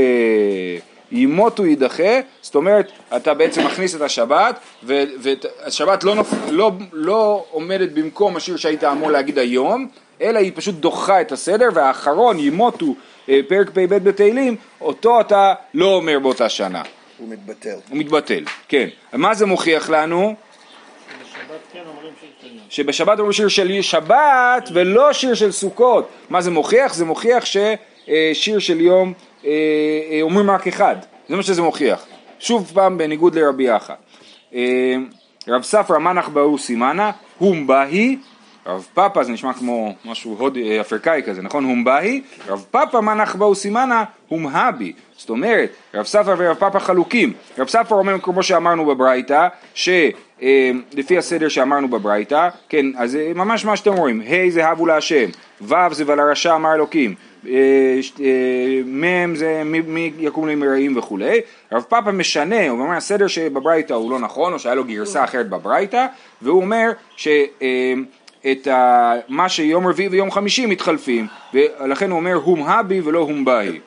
ימותו 1.12 1.66
יידחה, 1.66 2.20
זאת 2.42 2.56
אומרת 2.56 2.92
אתה 3.16 3.34
בעצם 3.34 3.66
מכניס 3.66 3.96
את 3.96 4.02
השבת 4.02 4.60
והשבת 4.84 6.04
לא, 6.04 6.16
נופ... 6.16 6.34
לא, 6.50 6.72
לא 6.94 7.46
עומדת 7.52 7.92
במקום 7.92 8.36
השיר 8.36 8.58
שהיית 8.58 8.84
אמור 8.84 9.12
להגיד 9.12 9.40
היום, 9.40 9.88
אלא 10.22 10.40
היא 10.40 10.52
פשוט 10.56 10.76
דוחה 10.76 11.22
את 11.22 11.32
הסדר 11.32 11.68
והאחרון 11.74 12.40
ימותו 12.40 12.96
אה, 13.30 13.40
פרק 13.48 13.70
פ"ב 13.70 13.96
בתהילים, 13.96 14.56
אותו 14.82 15.22
אתה 15.22 15.54
לא 15.74 15.96
אומר 15.96 16.20
באותה 16.20 16.50
שנה. 16.50 16.82
הוא 17.18 17.30
מתבטל. 17.30 17.78
הוא 17.90 17.98
מתבטל, 17.98 18.44
כן. 18.68 18.88
מה 19.14 19.34
זה 19.34 19.46
מוכיח 19.46 19.90
לנו? 19.90 20.36
שבשבת 22.70 23.20
אומרים 23.20 23.34
שיר 23.34 23.48
של 23.48 23.82
שבת 23.82 24.70
ולא 24.74 25.14
שיר 25.14 25.34
של 25.34 25.52
סוכות. 25.52 26.10
מה 26.30 26.42
זה 26.42 26.52
מוכיח? 26.52 26.94
זה 26.94 27.06
מוכיח 27.06 27.44
ששיר 27.46 28.60
של 28.60 28.82
יום 28.82 29.14
אה, 29.46 29.52
אה, 30.12 30.20
אומרים 30.22 30.52
רק 30.52 30.68
אחד. 30.68 30.96
זה 31.30 31.36
מה 31.36 31.44
שזה 31.44 31.62
מוכיח. 31.62 32.06
שוב 32.40 32.72
פעם 32.74 32.98
בניגוד 32.98 33.36
לרבי 33.36 33.64
יחא. 33.64 33.94
רב 35.48 35.62
ספרא 35.62 35.98
מנח 36.00 36.28
באו 36.28 36.58
סימנה, 36.58 37.12
הום 37.38 37.68
בהי 37.68 38.18
רב 38.66 38.88
פאפה 38.94 39.24
זה 39.24 39.32
נשמע 39.32 39.54
כמו 39.54 39.96
משהו 40.06 40.36
הוד 40.40 40.58
אה, 40.58 40.82
אפריקאי 40.82 41.22
כזה, 41.26 41.42
נכון? 41.42 41.64
הומבאי, 41.64 42.22
רב 42.48 42.66
פאפה 42.72 43.02
מנח 43.02 43.36
באו 43.36 43.56
סימנה 43.56 44.04
הומהבי. 44.28 44.94
זאת 45.18 45.30
אומרת, 45.30 45.70
רב 45.94 46.06
ספר 46.06 46.36
ורב 46.38 46.58
פאפה 46.58 46.80
חלוקים. 46.80 47.34
רב 47.58 47.68
ספר 47.68 47.96
אומר 47.96 48.20
כמו 48.22 48.44
שאמרנו 48.44 48.86
בברייתא, 48.86 49.48
שלפי 49.74 50.14
אה, 51.14 51.18
הסדר 51.18 51.50
שאמרנו 51.50 51.88
בברייתא, 51.88 52.50
כן, 52.70 52.86
אז 52.98 53.16
אה, 53.16 53.32
ממש 53.36 53.66
מה 53.66 53.76
שאתם 53.76 53.94
רואים, 53.94 54.22
ה' 54.22 54.50
זה 54.50 54.68
הבו 54.68 54.86
להשם, 54.86 55.30
ו' 55.62 55.74
זה 55.92 56.04
ולרשע 56.08 56.56
אמר 56.56 56.74
אלוקים, 56.74 57.16
מ' 58.86 59.36
זה 59.36 59.62
מי 59.66 60.12
יקום 60.20 60.48
לי 60.48 60.56
מרעים 60.56 60.98
וכולי, 60.98 61.40
רב 61.72 61.82
פאפה 61.82 62.12
משנה, 62.12 62.70
הוא 62.70 62.80
אומר 62.80 62.96
הסדר 62.96 63.28
שבברייתא 63.28 63.94
הוא 63.94 64.12
לא 64.12 64.20
נכון, 64.20 64.54
או 64.54 64.60
שהיה 64.60 64.76
לו 64.76 64.84
גרסה 64.84 65.24
אחרת 65.24 65.50
בברייתא, 65.50 66.06
והוא 66.42 66.62
אומר 66.62 66.92
ש... 67.16 67.28
את 68.52 68.68
ה, 68.68 69.14
מה 69.28 69.50
שיום 69.50 69.88
רביעי 69.88 70.10
ויום 70.10 70.32
חמישי 70.32 70.66
מתחלפים, 70.66 71.28
ולכן 71.54 72.10
הוא 72.12 72.20
אומר 72.20 72.34
הום 72.34 72.64
הבי 72.64 73.02
ולא 73.02 73.20
הום 73.20 73.46
באי. 73.46 73.80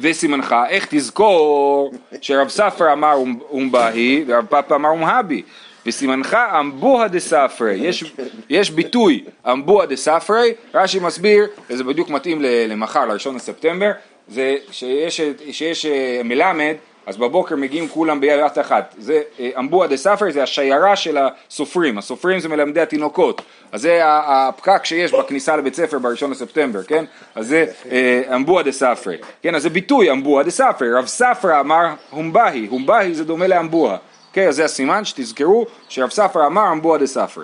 וסימנך, 0.00 0.54
איך 0.68 0.86
תזכור 0.90 1.92
שרב 2.20 2.48
ספר 2.48 2.92
אמר 2.92 3.12
הום 3.48 3.72
באי 3.72 4.24
ורב 4.26 4.46
פאפה 4.46 4.74
אמר 4.74 4.88
הום 4.88 5.04
הבי. 5.04 5.42
וסימנך 5.86 6.34
אמבוה 6.34 7.08
דה 7.08 7.20
ספרי, 7.20 7.74
יש, 7.74 8.14
יש 8.48 8.70
ביטוי 8.70 9.24
אמבוה 9.52 9.86
דה 9.86 9.96
ספרי, 9.96 10.54
רש"י 10.74 10.98
מסביר, 10.98 11.46
וזה 11.70 11.84
בדיוק 11.84 12.10
מתאים 12.10 12.38
למחר, 12.42 13.06
לראשון 13.06 13.34
לספטמבר, 13.34 13.90
זה 14.28 14.56
שיש, 14.70 15.20
שיש 15.52 15.86
אה, 15.86 16.20
מלמד 16.24 16.74
אז 17.06 17.16
בבוקר 17.16 17.56
מגיעים 17.56 17.88
כולם 17.88 18.20
ביד 18.20 18.40
אחת. 18.60 18.94
זה 18.98 19.22
אה, 19.40 19.50
אמבוהא 19.58 19.88
דספרי, 19.88 20.30
זה 20.30 20.42
השיירה 20.42 20.96
של 20.96 21.18
הסופרים, 21.18 21.98
הסופרים 21.98 22.40
זה 22.40 22.48
מלמדי 22.48 22.80
התינוקות. 22.80 23.42
אז 23.72 23.82
זה 23.82 24.00
הפקק 24.04 24.84
שיש 24.84 25.12
בכניסה 25.12 25.56
לבית 25.56 25.74
ספר 25.74 25.98
בראשון 25.98 26.30
לספטמבר, 26.30 26.82
כן? 26.82 27.04
אז 27.34 27.46
זה 27.46 27.66
אה, 27.90 28.36
אמבוהא 28.36 28.62
דספרי. 28.62 29.10
כן, 29.42 29.54
אז 29.54 29.62
זה 29.62 29.70
ביטוי 29.70 30.10
אמבוהא 30.10 30.42
דספרי. 30.42 30.98
רב 30.98 31.06
ספרא 31.06 31.60
אמר 31.60 31.86
הומבהי, 32.10 32.66
הומבהי 32.70 33.14
זה 33.14 33.24
דומה 33.24 33.46
לאמבוהא. 33.46 33.96
כן, 34.32 34.48
אז 34.48 34.56
זה 34.56 34.64
הסימן 34.64 35.04
שתזכרו 35.04 35.66
שרב 35.88 36.10
ספרא 36.10 36.46
אמר 36.46 36.72
אמבוהא 36.72 36.98
דספרי. 36.98 37.42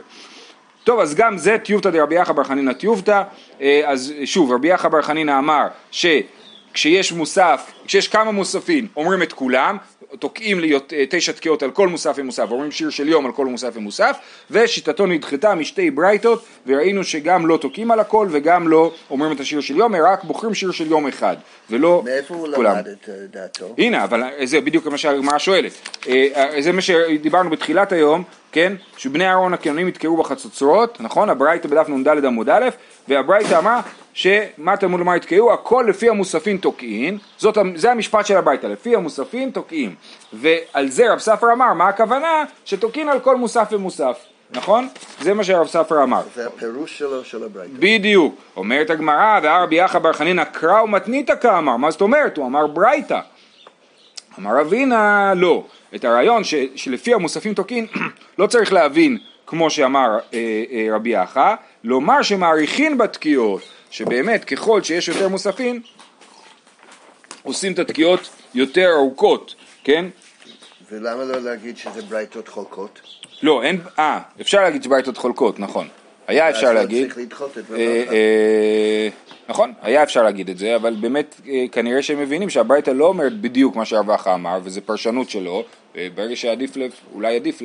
טוב, 0.85 1.01
אז 1.01 1.15
גם 1.15 1.39
זה 1.39 1.57
תיובתא 1.59 1.91
דרבי 1.91 2.15
אחא 2.15 2.33
בר 2.33 2.45
חנינא 2.45 2.73
תיובתא. 2.73 3.23
אה, 3.61 3.83
אז 3.85 4.13
שוב, 4.25 4.53
רבי 4.53 4.69
יחא 4.69 4.89
בר 4.89 5.03
חנינא 5.03 5.39
אמר 5.39 5.67
ש... 5.91 6.07
כשיש 6.79 7.13
מוסף, 7.13 7.73
כשיש 7.87 8.09
כמה 8.09 8.31
מוספים, 8.31 8.87
אומרים 8.97 9.23
את 9.23 9.33
כולם, 9.33 9.77
תוקעים 10.19 10.61
לי 10.61 10.75
אה, 10.75 10.79
תשע 11.11 11.33
תקיעות 11.33 11.63
על 11.63 11.71
כל 11.71 11.89
מוסף 11.89 12.15
ומוסף, 12.17 12.51
אומרים 12.51 12.71
שיר 12.71 12.91
של 12.91 13.09
יום 13.09 13.27
על 13.27 13.33
כל 13.33 13.47
מוסף 13.47 13.71
ומוסף, 13.75 14.17
ושיטתו 14.51 15.07
נדחתה 15.07 15.55
משתי 15.55 15.91
ברייתות, 15.91 16.45
וראינו 16.67 17.05
שגם 17.05 17.47
לא 17.47 17.57
תוקעים 17.57 17.91
על 17.91 18.01
הכל 18.01 18.29
וגם 18.31 18.69
לא 18.69 18.93
אומרים 19.11 19.33
את 19.33 19.41
השיר 19.41 19.61
של 19.61 19.77
יום, 19.77 19.95
רק 19.97 20.25
בוחרים 20.25 20.55
שיר 20.55 20.73
של 20.73 20.91
יום 20.91 21.07
אחד, 21.07 21.37
ולא 21.71 22.03
מאיפה 22.05 22.35
הוא 22.35 22.49
למד 22.49 22.89
את 22.89 23.09
אה, 23.09 23.15
דעתו? 23.31 23.75
הנה, 23.79 24.05
אבל 24.05 24.23
זה 24.45 24.61
בדיוק 24.61 24.87
מה 24.87 24.99
שהגמרא 24.99 25.39
שואלת. 25.39 25.73
אה, 26.09 26.51
זה 26.61 26.73
מה 26.73 26.81
שדיברנו 26.81 27.51
בתחילת 27.51 27.93
היום, 27.93 28.23
כן? 28.53 28.73
שבני 28.97 29.29
אהרון 29.29 29.55
הכהנים 29.55 29.89
יתקעו 29.89 30.17
בחצוצרות, 30.17 31.01
נכון? 31.01 31.31
הברייתא 31.31 31.69
בדף 31.69 31.89
נ"ד 31.89 32.25
עמוד 32.25 32.49
א', 32.49 32.69
והברייתא 33.09 33.59
אמרה 33.59 33.81
שמה 34.13 34.77
תלמוד 34.77 35.01
לומר 35.01 35.17
יתקעו, 35.17 35.53
הכל 35.53 35.85
לפי 35.89 36.09
המוספין 36.09 36.57
תוקעין, 36.57 37.19
זאת, 37.39 37.59
זה 37.75 37.91
המשפט 37.91 38.27
של 38.27 38.37
הברייתא, 38.37 38.67
לפי 38.67 38.97
המוספין 38.97 39.51
תוקעין. 39.51 39.95
ועל 40.33 40.89
זה 40.89 41.13
רב 41.13 41.19
ספר 41.19 41.53
אמר, 41.53 41.73
מה 41.75 41.89
הכוונה? 41.89 42.45
שתוקעין 42.65 43.09
על 43.09 43.21
כל 43.21 43.37
מוסף 43.37 43.69
ומוסף. 43.73 44.19
נכון? 44.51 44.89
זה 45.21 45.35
מה 45.35 45.45
שרב 45.45 45.67
ספר 45.67 46.03
אמר. 46.03 46.21
זה 46.35 46.47
הפירוש 46.47 46.99
שלו 46.99 47.25
של 47.25 47.45
הברייתא. 47.45 47.75
בדיוק. 47.79 48.35
אומרת 48.57 48.91
הגמרא, 48.91 49.41
והרבי 49.43 49.77
יחא 49.77 49.99
בר 49.99 50.13
חנינא 50.13 50.45
קרא 50.45 50.83
ומתניתא 50.83 51.35
כאמר. 51.41 51.77
מה 51.77 51.91
זאת 51.91 52.01
אומרת? 52.01 52.37
הוא 52.37 52.47
אמר 52.47 52.67
ברייתא. 52.67 53.21
אמר 54.39 54.61
אבינה, 54.61 55.33
לא. 55.37 55.65
את 55.95 56.05
הרעיון 56.05 56.45
ש, 56.45 56.55
שלפי 56.77 57.15
המוספים 57.15 57.55
תוקעין 57.55 57.87
לא 58.39 58.47
צריך 58.47 58.73
להבין 58.73 59.19
כמו 59.49 59.71
שאמר 59.71 60.19
אה, 60.35 60.65
אה, 60.73 60.87
רבי 60.95 61.11
יחא, 61.11 61.55
לומר 61.85 62.23
שמעריכין 62.23 62.99
בתקיעות, 62.99 63.63
שבאמת 63.91 64.45
ככל 64.45 64.83
שיש 64.83 65.09
יותר 65.09 65.29
מוספים 65.29 65.81
עושים 67.43 67.73
את 67.73 67.79
התקיעות 67.79 68.29
יותר 68.55 68.91
ארוכות, 68.97 69.55
כן? 69.85 70.05
ולמה 70.91 71.25
לא 71.25 71.41
להגיד 71.43 71.77
שזה 71.77 72.03
ברייתות 72.03 72.49
חולקות? 72.49 73.01
לא, 73.43 73.63
אין, 73.63 73.81
אה, 73.99 74.21
אפשר 74.41 74.61
להגיד 74.61 74.83
שברייתות 74.83 75.17
חולקות, 75.17 75.61
נכון. 75.61 75.89
היה 76.27 76.51
אפשר 76.51 76.73
להגיד. 76.73 77.07
צריך 77.07 77.19
לדחות 77.19 77.59
את 77.59 77.65
אה, 77.73 78.05
אה, 78.11 79.09
נכון, 79.49 79.73
היה 79.83 80.03
אפשר 80.03 80.23
להגיד 80.23 80.51
את 80.51 80.59
זה, 80.59 80.77
אבל 80.77 80.97
באמת 81.01 81.41
אה, 81.49 81.65
כנראה 81.73 82.03
שהם 82.03 82.21
מבינים 82.21 82.51
שהברייתא 82.51 82.91
לא 82.91 83.07
אומרת 83.07 83.41
בדיוק 83.41 83.77
מה 83.77 83.85
שהרווחה 83.85 84.35
אמר, 84.35 84.61
וזו 84.63 84.81
פרשנות 84.87 85.31
שלו, 85.31 85.65
וברגע 85.97 86.37
שעדיף, 86.37 86.77
אולי 87.15 87.37
עדיף, 87.37 87.63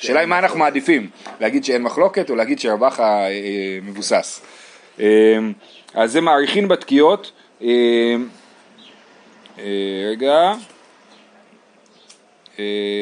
השאלה 0.00 0.20
היא 0.20 0.28
מה 0.28 0.38
אנחנו 0.38 0.58
מעדיפים, 0.58 1.10
להגיד 1.40 1.64
שאין 1.64 1.82
מחלוקת 1.82 2.30
או 2.30 2.36
להגיד 2.36 2.58
שהרווחה 2.58 3.24
מבוסס. 3.82 4.42
אז 5.94 6.12
זה 6.12 6.20
מעריכין 6.20 6.68
בתקיעות, 6.68 7.32
רגע, 10.10 10.52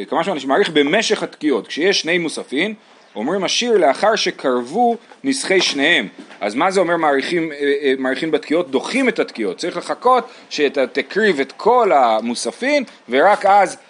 כמה 0.09 0.25
שאני 0.25 0.41
מעריך 0.47 0.71
במשך 0.71 1.23
התקיעות, 1.23 1.67
כשיש 1.67 2.01
שני 2.01 2.19
מוספים 2.19 2.75
אומרים 3.19 3.45
השיר 3.45 3.79
לאחר 3.79 4.17
שקרבו 4.17 4.97
נסחי 5.25 5.61
שניהם. 5.61 6.09
אז 6.41 6.55
מה 6.55 6.71
זה 6.71 6.81
אומר 6.81 6.97
מעריכים, 6.97 7.53
אה, 7.53 7.57
אה, 7.83 7.95
מעריכים 7.99 8.31
בתקיעות? 8.31 8.71
דוחים 8.71 9.09
את 9.09 9.19
התקיעות. 9.19 9.57
צריך 9.57 9.77
לחכות 9.77 10.29
שאתה 10.51 10.87
תקריב 10.87 11.41
את 11.41 11.53
כל 11.53 11.93
המוספין 11.93 12.85
ורק 13.09 13.47
אז 13.47 13.75
אה, 13.75 13.81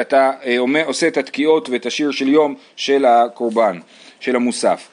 אתה 0.00 0.30
עושה 0.86 1.08
את 1.08 1.16
התקיעות 1.16 1.68
ואת 1.68 1.86
השיר 1.86 2.10
של 2.10 2.28
יום 2.28 2.54
של 2.76 3.04
הקורבן, 3.04 3.78
של 4.20 4.36
המוסף. 4.36 4.88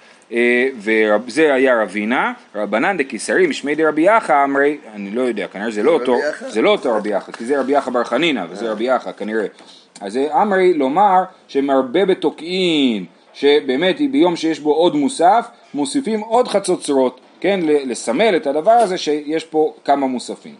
וזה 0.77 1.53
היה 1.53 1.81
רבינה, 1.81 2.33
רבנן 2.55 2.97
דקיסרי 2.97 3.47
משמי 3.47 3.75
דרבי 3.75 4.01
יחא 4.01 4.43
אמרי, 4.43 4.77
אני 4.93 5.11
לא 5.11 5.21
יודע, 5.21 5.47
כנראה 5.47 5.71
זה 5.71 5.83
לא 5.83 5.91
אותו, 5.91 6.17
זה 6.47 6.61
לא 6.61 6.69
אותו 6.69 6.95
רבי 6.95 7.09
יחא, 7.09 7.31
כי 7.31 7.45
זה 7.45 7.59
רבי 7.59 7.73
יחא 7.73 7.91
בר 7.91 8.03
חנינא 8.03 8.45
וזה 8.49 8.71
רבי 8.71 8.83
יחא 8.83 9.11
כנראה. 9.11 9.45
אז 10.01 10.17
אמרי 10.17 10.73
לומר 10.73 11.23
שמרבה 11.47 12.05
בתוקעין 12.05 13.05
שבאמת 13.33 13.97
ביום 14.11 14.35
שיש 14.35 14.59
בו 14.59 14.73
עוד 14.73 14.95
מוסף, 14.95 15.47
מוסיפים 15.73 16.19
עוד 16.19 16.47
חצוצרות, 16.47 17.19
כן, 17.39 17.59
לסמל 17.63 18.35
את 18.35 18.47
הדבר 18.47 18.71
הזה 18.71 18.97
שיש 18.97 19.45
פה 19.45 19.73
כמה 19.85 20.07
מוספים. 20.07 20.55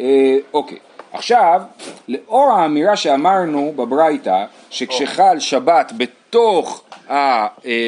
אה, 0.00 0.36
אוקיי, 0.52 0.78
עכשיו, 1.12 1.62
לאור 2.08 2.52
האמירה 2.52 2.96
שאמרנו 2.96 3.72
בברייתא, 3.76 4.44
שכשחל 4.70 5.38
שבת 5.38 5.92
בתוך 5.96 6.84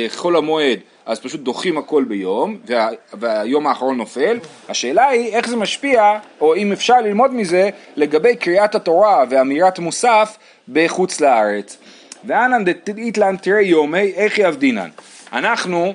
חול 0.09 0.37
המועד, 0.37 0.79
אז 1.07 1.21
פשוט 1.21 1.41
דוחים 1.41 1.79
הכל 1.79 2.05
ביום, 2.05 2.57
וה, 2.67 2.89
והיום 3.13 3.67
האחרון 3.67 3.97
נופל, 3.97 4.39
השאלה 4.69 5.09
היא 5.09 5.33
איך 5.33 5.49
זה 5.49 5.57
משפיע, 5.57 6.19
או 6.41 6.57
אם 6.57 6.73
אפשר 6.73 7.01
ללמוד 7.01 7.35
מזה, 7.35 7.71
לגבי 7.97 8.37
קריאת 8.37 8.75
התורה 8.75 9.25
ואמירת 9.31 9.79
מוסף 9.79 10.39
בחוץ 10.69 11.21
לארץ. 11.21 11.79
ואנן 12.25 12.65
דתיתלן 12.65 13.37
תראה 13.37 13.61
יומי 13.61 14.13
איך 14.17 14.39
יעבדינן. 14.39 14.89
אנחנו, 15.33 15.95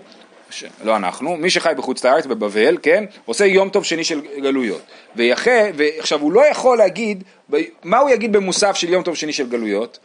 ש... 0.49 0.63
לא 0.83 0.95
אנחנו, 0.95 1.37
מי 1.37 1.49
שחי 1.49 1.73
בחוץ 1.77 2.05
לארץ, 2.05 2.25
בבבל, 2.25 2.77
כן, 2.81 3.03
עושה 3.25 3.45
יום 3.45 3.69
טוב 3.69 3.83
שני 3.83 4.03
של 4.03 4.21
גלויות. 4.41 4.81
ויחד, 5.15 5.71
ועכשיו 5.75 6.21
הוא 6.21 6.31
לא 6.31 6.45
יכול 6.45 6.77
להגיד, 6.77 7.23
מה 7.83 7.97
הוא 7.97 8.09
יגיד 8.09 8.31
במוסף 8.31 8.75
של 8.75 8.89
יום 8.89 9.03
טוב 9.03 9.15
שני 9.15 9.33
של 9.33 9.49
גלויות? 9.49 9.99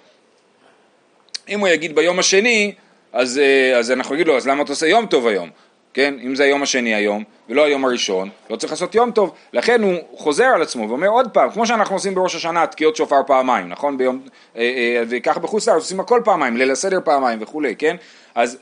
אם 1.48 1.60
הוא 1.60 1.68
יגיד 1.68 1.94
ביום 1.94 2.18
השני, 2.18 2.74
אז, 3.12 3.38
אה, 3.38 3.78
אז 3.78 3.90
אנחנו 3.90 4.14
נגיד 4.14 4.26
לו, 4.26 4.36
אז 4.36 4.48
למה 4.48 4.62
אתה 4.62 4.72
עושה 4.72 4.86
יום 4.86 5.06
טוב 5.06 5.26
היום? 5.26 5.50
כן? 5.94 6.14
אם 6.22 6.34
זה 6.34 6.44
היום 6.44 6.62
השני 6.62 6.94
היום, 6.94 7.24
ולא 7.48 7.64
היום 7.64 7.84
הראשון, 7.84 8.28
לא 8.50 8.56
צריך 8.56 8.72
לעשות 8.72 8.94
יום 8.94 9.10
טוב, 9.10 9.34
לכן 9.52 9.82
הוא 9.82 9.94
חוזר 10.16 10.44
על 10.44 10.62
עצמו 10.62 10.88
ואומר 10.88 11.08
עוד 11.08 11.28
פעם, 11.32 11.50
כמו 11.50 11.66
שאנחנו 11.66 11.96
עושים 11.96 12.14
בראש 12.14 12.34
השנה 12.34 12.66
תקיעות 12.66 12.96
שופר 12.96 13.20
פעמיים, 13.26 13.68
נכון? 13.68 13.98
ביום, 13.98 14.20
אה, 14.56 14.62
אה, 14.62 15.02
וככה 15.08 15.40
בחוץ 15.40 15.68
לארץ 15.68 15.82
עושים 15.82 16.00
הכל 16.00 16.20
פעמיים, 16.24 16.56
ליל 16.56 16.70
הסדר 16.70 16.98
פעמיים 17.04 17.38
וכולי, 17.42 17.76
כן? 17.76 17.96
אז, 18.34 18.58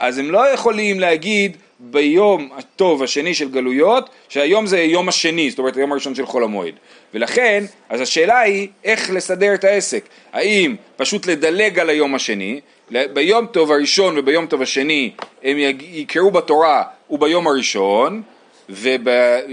אז 0.00 0.18
הם 0.18 0.30
לא 0.30 0.48
יכולים 0.48 1.00
להגיד 1.00 1.56
ביום 1.80 2.48
הטוב 2.56 3.02
השני 3.02 3.34
של 3.34 3.50
גלויות, 3.50 4.10
שהיום 4.28 4.66
זה 4.66 4.80
יום 4.80 5.08
השני, 5.08 5.50
זאת 5.50 5.58
אומרת 5.58 5.76
היום 5.76 5.92
הראשון 5.92 6.14
של 6.14 6.26
חול 6.26 6.44
המועד. 6.44 6.74
ולכן, 7.14 7.64
אז 7.88 8.00
השאלה 8.00 8.40
היא 8.40 8.68
איך 8.84 9.10
לסדר 9.10 9.54
את 9.54 9.64
העסק. 9.64 10.04
האם 10.32 10.76
פשוט 10.96 11.26
לדלג 11.26 11.78
על 11.78 11.90
היום 11.90 12.14
השני, 12.14 12.60
ביום 12.90 13.46
טוב 13.46 13.72
הראשון 13.72 14.18
וביום 14.18 14.46
טוב 14.46 14.62
השני 14.62 15.10
הם 15.42 15.56
יקראו 15.80 16.30
בתורה 16.30 16.82
וביום 17.10 17.46
הראשון, 17.46 18.22
וב, 18.70 19.08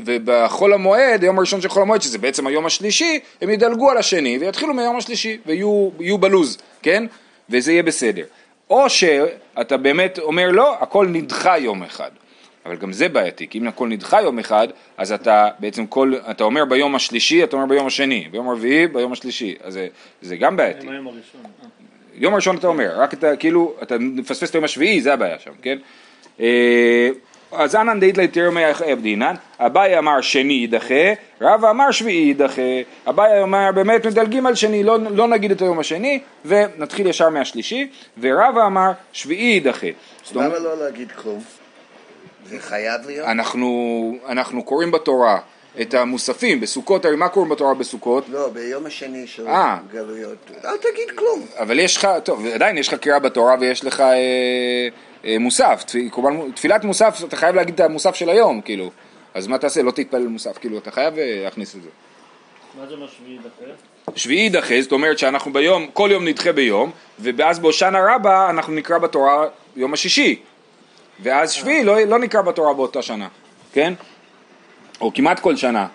ובחול 0.05 0.73
המועד, 0.73 1.23
היום 1.23 1.37
הראשון 1.37 1.61
של 1.61 1.69
חול 1.69 1.81
המועד, 1.81 2.01
שזה 2.01 2.17
בעצם 2.17 2.47
היום 2.47 2.65
השלישי, 2.65 3.19
הם 3.41 3.49
ידלגו 3.49 3.91
על 3.91 3.97
השני 3.97 4.37
ויתחילו 4.37 4.73
מהיום 4.73 4.97
השלישי 4.97 5.37
ויהיו 5.45 6.17
בלוז, 6.17 6.57
כן? 6.81 7.03
וזה 7.49 7.71
יהיה 7.71 7.83
בסדר. 7.83 8.23
או 8.69 8.89
שאתה 8.89 9.77
באמת 9.77 10.19
אומר 10.19 10.51
לא, 10.51 10.75
הכל 10.79 11.07
נדחה 11.07 11.57
יום 11.57 11.83
אחד. 11.83 12.11
אבל 12.65 12.75
גם 12.75 12.93
זה 12.93 13.09
בעייתי, 13.09 13.47
כי 13.47 13.57
אם 13.59 13.67
הכל 13.67 13.87
נדחה 13.87 14.21
יום 14.21 14.39
אחד, 14.39 14.67
אז 14.97 15.11
אתה 15.11 15.49
בעצם 15.59 15.87
כל, 15.87 16.13
אתה 16.31 16.43
אומר 16.43 16.65
ביום 16.65 16.95
השלישי, 16.95 17.43
אתה 17.43 17.55
אומר 17.55 17.65
ביום 17.65 17.87
השני, 17.87 18.27
ביום 18.31 18.49
הרביעי, 18.49 18.87
ביום 18.87 19.11
השלישי, 19.11 19.55
אז 19.63 19.73
זה, 19.73 19.87
זה 20.21 20.37
גם 20.37 20.57
בעייתי. 20.57 20.87
היום 20.89 21.07
הראשון. 21.07 21.41
אה. 21.43 21.67
יום 22.13 22.33
הראשון 22.33 22.57
אתה 22.57 22.67
אומר, 22.67 22.99
רק 22.99 23.13
אתה 23.13 23.35
כאילו, 23.35 23.75
אתה 23.83 23.97
מפספס 23.99 24.49
את 24.49 24.55
היום 24.55 24.63
השביעי, 24.63 25.01
זה 25.01 25.13
הבעיה 25.13 25.39
שם, 25.39 25.51
כן? 25.61 25.77
אז 27.51 27.75
אנן 27.75 27.99
דאית 27.99 28.17
ליתר 28.17 28.49
עבדינן, 28.85 29.35
אביי 29.59 29.99
אמר 29.99 30.21
שני 30.21 30.53
יידחה, 30.53 31.13
רב 31.41 31.65
אמר 31.65 31.91
שביעי 31.91 32.27
יידחה, 32.27 32.61
אביי 33.09 33.43
אמר 33.43 33.71
באמת 33.75 34.05
מדלגים 34.05 34.45
על 34.45 34.55
שני, 34.55 34.83
לא, 34.83 34.97
לא 34.99 35.27
נגיד 35.27 35.51
את 35.51 35.61
היום 35.61 35.79
השני, 35.79 36.19
ונתחיל 36.45 37.07
ישר 37.07 37.29
מהשלישי, 37.29 37.89
ורב 38.19 38.57
אמר 38.57 38.91
שביעי 39.13 39.53
יידחה. 39.53 39.87
למה 40.35 40.59
לא 40.59 40.83
להגיד 40.83 41.11
כלום? 41.11 41.43
זה 42.49 42.59
חייב 42.59 43.01
להיות? 43.05 43.27
אנחנו, 43.27 44.17
אנחנו 44.27 44.63
קוראים 44.63 44.91
בתורה 44.91 45.39
את 45.81 45.93
המוספים, 45.93 46.59
בסוכות, 46.59 47.05
הרי 47.05 47.15
מה 47.15 47.29
קוראים 47.29 47.51
בתורה 47.51 47.73
בסוכות? 47.73 48.23
לא, 48.29 48.49
ביום 48.49 48.85
השני 48.85 49.27
של 49.27 49.47
아, 49.47 49.49
אה. 49.49 49.77
גלויות. 49.91 50.37
אל 50.65 50.77
תגיד 50.77 51.11
כלום. 51.15 51.45
אבל 51.59 51.79
יש 51.79 51.97
לך, 51.97 52.07
טוב, 52.23 52.45
עדיין 52.45 52.77
יש 52.77 52.87
לך 52.87 52.93
קריאה 52.93 53.19
בתורה 53.19 53.55
ויש 53.59 53.85
לך 53.85 54.01
אה, 54.01 54.87
מוסף, 55.39 55.83
תפילת 56.55 56.83
מוסף, 56.83 57.23
אתה 57.27 57.35
חייב 57.35 57.55
להגיד 57.55 57.73
את 57.73 57.79
המוסף 57.79 58.15
של 58.15 58.29
היום, 58.29 58.61
כאילו. 58.61 58.91
אז 59.33 59.47
מה 59.47 59.57
תעשה? 59.57 59.81
לא 59.81 59.91
תתפלל 59.91 60.27
מוסף, 60.27 60.57
כאילו, 60.57 60.77
אתה 60.77 60.91
חייב 60.91 61.17
אה, 61.17 61.41
להכניס 61.43 61.75
את 61.75 61.81
זה. 61.81 61.89
מה 62.79 62.87
זה 62.87 62.95
מה 62.95 63.05
שביעי 63.07 63.37
דחה? 63.37 63.71
שביעי 64.15 64.49
דחה, 64.49 64.81
זאת 64.81 64.91
אומרת 64.91 65.19
שאנחנו 65.19 65.53
ביום, 65.53 65.87
כל 65.93 66.09
יום 66.11 66.27
נדחה 66.27 66.51
ביום, 66.51 66.91
ואז 67.19 67.59
בהושענא 67.59 67.99
רבה 68.15 68.49
אנחנו 68.49 68.73
נקרא 68.73 68.97
בתורה 68.97 69.47
יום 69.75 69.93
השישי. 69.93 70.39
ואז 71.19 71.51
שביעי 71.51 71.83
לא, 71.83 72.01
לא 72.01 72.19
נקרא 72.19 72.41
בתורה 72.41 72.73
באותה 72.73 73.01
שנה, 73.01 73.27
כן? 73.73 73.93
או 75.01 75.13
כמעט 75.13 75.39
כל 75.39 75.55
שנה, 75.55 75.87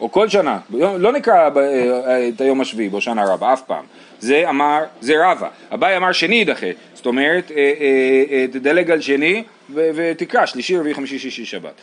או 0.00 0.12
כל 0.12 0.28
שנה, 0.28 0.58
לא 0.70 1.12
נקרא 1.12 1.50
אה, 1.56 2.28
את 2.28 2.40
היום 2.40 2.60
השביעי 2.60 2.88
בהושענא 2.88 3.20
רבה, 3.20 3.52
אף 3.52 3.62
פעם. 3.62 3.84
זה 4.20 4.50
אמר, 4.50 4.84
זה 5.00 5.14
רבה. 5.26 5.48
אביי 5.74 5.96
אמר 5.96 6.12
שני 6.12 6.34
יידחה, 6.34 6.66
זאת 6.94 7.06
אומרת, 7.06 7.50
אה, 7.56 7.72
אה, 8.30 8.46
תדלג 8.52 8.90
על 8.90 9.00
שני 9.00 9.42
ותקרא 9.74 10.46
שלישי, 10.46 10.76
רביעי, 10.76 10.94
חמישי, 10.94 11.18
שישי, 11.18 11.44
שבת. 11.44 11.80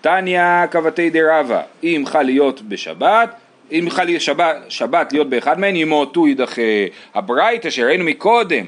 תניא 0.00 0.66
קבתי 0.70 1.10
דרבה, 1.10 1.62
אם 1.84 2.02
חל 2.06 2.22
להיות 2.22 2.62
בשבת, 2.62 3.34
אם 3.72 3.86
חל 3.90 4.18
שבת, 4.18 4.56
שבת 4.68 5.12
להיות 5.12 5.28
באחד 5.28 5.60
מהן, 5.60 5.76
ימותו 5.76 6.26
יידחה. 6.26 6.62
הברייתא 7.14 7.70
שראינו 7.70 8.04
מקודם, 8.04 8.64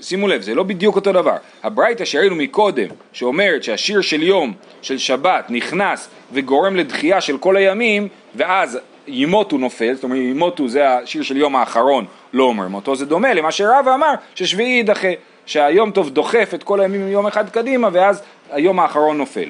שימו 0.00 0.28
לב, 0.28 0.40
זה 0.40 0.54
לא 0.54 0.62
בדיוק 0.62 0.96
אותו 0.96 1.12
דבר. 1.12 1.36
הברייתא 1.62 2.04
שראינו 2.04 2.34
מקודם, 2.34 2.86
שאומרת 3.12 3.62
שהשיר 3.62 4.00
של 4.00 4.22
יום, 4.22 4.52
של 4.82 4.98
שבת, 4.98 5.44
נכנס 5.48 6.08
וגורם 6.32 6.76
לדחייה 6.76 7.20
של 7.20 7.38
כל 7.38 7.56
הימים, 7.56 8.08
ואז 8.34 8.78
ימותו 9.10 9.58
נופל, 9.58 9.94
זאת 9.94 10.04
אומרת 10.04 10.18
ימותו 10.18 10.68
זה 10.68 10.88
השיר 10.88 11.22
של 11.22 11.36
יום 11.36 11.56
האחרון, 11.56 12.04
לא 12.32 12.44
אומר 12.44 12.68
מותו, 12.68 12.96
זה 12.96 13.06
דומה 13.06 13.34
למה 13.34 13.52
שרבא 13.52 13.94
אמר, 13.94 14.14
ששביעי 14.34 14.76
יידחה, 14.76 15.08
שהיום 15.46 15.90
טוב 15.90 16.10
דוחף 16.10 16.50
את 16.54 16.62
כל 16.62 16.80
הימים 16.80 17.08
יום 17.08 17.26
אחד 17.26 17.50
קדימה, 17.50 17.88
ואז 17.92 18.22
היום 18.50 18.80
האחרון 18.80 19.18
נופל. 19.18 19.48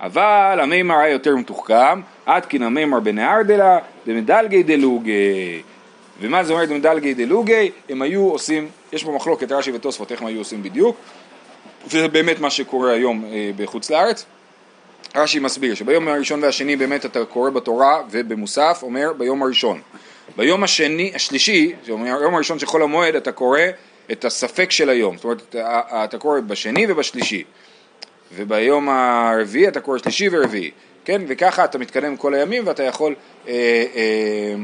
אבל 0.00 0.58
המימר 0.62 0.98
היה 0.98 1.12
יותר 1.12 1.36
מתוחכם, 1.36 2.00
עד 2.26 2.46
כי 2.46 2.58
נמימר 2.58 3.00
בנהרדלה, 3.00 3.78
במדלגי 4.06 4.62
דלוגי. 4.62 5.62
ומה 6.20 6.44
זה 6.44 6.52
אומר 6.52 6.64
דמדלגי 6.64 7.14
דלוגי? 7.14 7.70
הם 7.88 8.02
היו 8.02 8.20
עושים, 8.20 8.68
יש 8.92 9.04
פה 9.04 9.12
מחלוקת 9.12 9.52
רש"י 9.52 9.72
ותוספות 9.74 10.12
איך 10.12 10.20
הם 10.20 10.26
היו 10.26 10.38
עושים 10.38 10.62
בדיוק, 10.62 10.96
וזה 11.86 12.08
באמת 12.08 12.40
מה 12.40 12.50
שקורה 12.50 12.92
היום 12.92 13.24
אה, 13.24 13.50
בחוץ 13.56 13.90
לארץ. 13.90 14.26
רש"י 15.14 15.38
מסביר 15.38 15.74
שביום 15.74 16.08
הראשון 16.08 16.44
והשני 16.44 16.76
באמת 16.76 17.06
אתה 17.06 17.24
קורא 17.24 17.50
בתורה 17.50 18.02
ובמוסף, 18.10 18.78
אומר 18.82 19.12
ביום 19.12 19.42
הראשון. 19.42 19.80
ביום 20.36 20.64
השני, 20.64 21.12
השלישי, 21.14 21.72
היום 21.86 22.34
הראשון 22.34 22.58
של 22.58 22.66
חול 22.66 22.82
המועד 22.82 23.14
אתה 23.14 23.32
קורא 23.32 23.60
את 24.12 24.24
הספק 24.24 24.70
של 24.70 24.88
היום, 24.88 25.16
זאת 25.16 25.24
אומרת 25.24 25.42
אתה, 25.48 25.80
אתה 26.04 26.18
קורא 26.18 26.40
בשני 26.40 26.86
ובשלישי. 26.88 27.44
וביום 28.34 28.88
הרביעי 28.88 29.68
אתה 29.68 29.80
קורא 29.80 29.98
שלישי 29.98 30.28
ורביעי, 30.32 30.70
כן? 31.04 31.22
וככה 31.28 31.64
אתה 31.64 31.78
מתקדם 31.78 32.16
כל 32.16 32.34
הימים 32.34 32.66
ואתה 32.66 32.82
יכול 32.82 33.14
אה, 33.48 33.54
אה, 33.96 34.54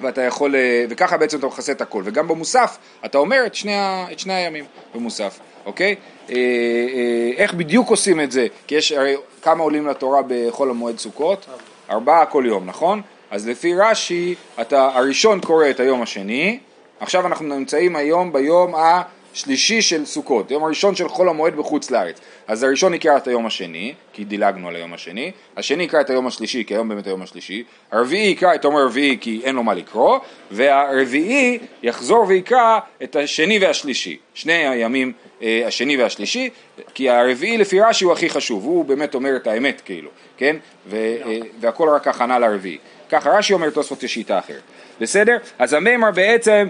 ואתה 0.00 0.22
יכול, 0.22 0.56
אה, 0.56 0.84
וככה 0.88 1.16
בעצם 1.16 1.38
אתה 1.38 1.46
מכסה 1.46 1.72
את 1.72 1.80
הכל, 1.80 2.02
וגם 2.04 2.28
במוסף 2.28 2.78
אתה 3.04 3.18
אומר 3.18 3.46
את 3.46 3.54
שני, 3.54 3.76
את 4.12 4.18
שני 4.18 4.32
הימים 4.34 4.64
במוסף, 4.94 5.38
אוקיי? 5.66 5.94
אה, 6.30 6.34
אה, 6.36 7.30
איך 7.36 7.54
בדיוק 7.54 7.90
עושים 7.90 8.20
את 8.20 8.32
זה? 8.32 8.46
כי 8.66 8.74
יש 8.74 8.92
הרי 8.92 9.14
כמה 9.42 9.62
עולים 9.62 9.86
לתורה 9.86 10.20
בחול 10.28 10.70
המועד 10.70 10.98
סוכות? 10.98 11.46
ארבעה 11.90 12.26
כל 12.26 12.44
יום, 12.46 12.66
נכון? 12.66 13.02
אז 13.30 13.48
לפי 13.48 13.74
רש"י, 13.74 14.34
אתה 14.60 14.90
הראשון 14.94 15.40
קורא 15.40 15.70
את 15.70 15.80
היום 15.80 16.02
השני, 16.02 16.58
עכשיו 17.00 17.26
אנחנו 17.26 17.54
נמצאים 17.58 17.96
היום 17.96 18.32
ביום 18.32 18.74
ה... 18.74 19.02
שלישי 19.38 19.82
של 19.82 20.04
סוכות, 20.04 20.50
יום 20.50 20.64
הראשון 20.64 20.94
של 20.94 21.08
חול 21.08 21.28
המועד 21.28 21.56
בחוץ 21.56 21.90
לארץ. 21.90 22.20
אז 22.46 22.62
הראשון 22.62 22.94
יקרא 22.94 23.16
את 23.16 23.26
היום 23.26 23.46
השני, 23.46 23.94
כי 24.12 24.24
דילגנו 24.24 24.68
על 24.68 24.76
היום 24.76 24.94
השני, 24.94 25.32
השני 25.56 25.84
יקרא 25.84 26.00
את 26.00 26.10
היום 26.10 26.26
השלישי, 26.26 26.64
כי 26.64 26.74
היום 26.74 26.88
באמת 26.88 27.06
היום 27.06 27.22
השלישי, 27.22 27.64
הרביעי 27.92 28.30
יקרא 28.30 28.54
את 28.54 28.64
היום 28.64 28.76
הרביעי 28.76 29.18
כי 29.20 29.40
אין 29.44 29.54
לו 29.54 29.62
מה 29.62 29.74
לקרוא, 29.74 30.18
והרביעי 30.50 31.58
יחזור 31.82 32.24
ויקרא 32.28 32.78
את 33.02 33.16
השני 33.16 33.58
והשלישי, 33.58 34.16
שני 34.34 34.68
הימים 34.68 35.12
אה, 35.42 35.62
השני 35.66 35.96
והשלישי, 35.96 36.50
כי 36.94 37.10
הרביעי 37.10 37.58
לפי 37.58 37.80
רש"י 37.80 38.04
הוא 38.04 38.12
הכי 38.12 38.30
חשוב, 38.30 38.64
הוא 38.64 38.84
באמת 38.84 39.14
אומר 39.14 39.36
את 39.36 39.46
האמת 39.46 39.82
כאילו, 39.84 40.10
כן? 40.36 40.56
ו, 40.86 40.96
אה, 40.96 41.38
והכל 41.60 41.88
רק 41.88 42.08
הכנה 42.08 42.38
לרביעי. 42.38 42.78
ככה 43.10 43.30
רש"י 43.30 43.52
אומר 43.52 43.70
תוספות 43.70 44.02
יש 44.02 44.14
שיטה 44.14 44.38
אחרת. 44.38 44.62
בסדר? 45.00 45.36
אז 45.58 45.72
המימר 45.72 46.10
בעצם 46.10 46.68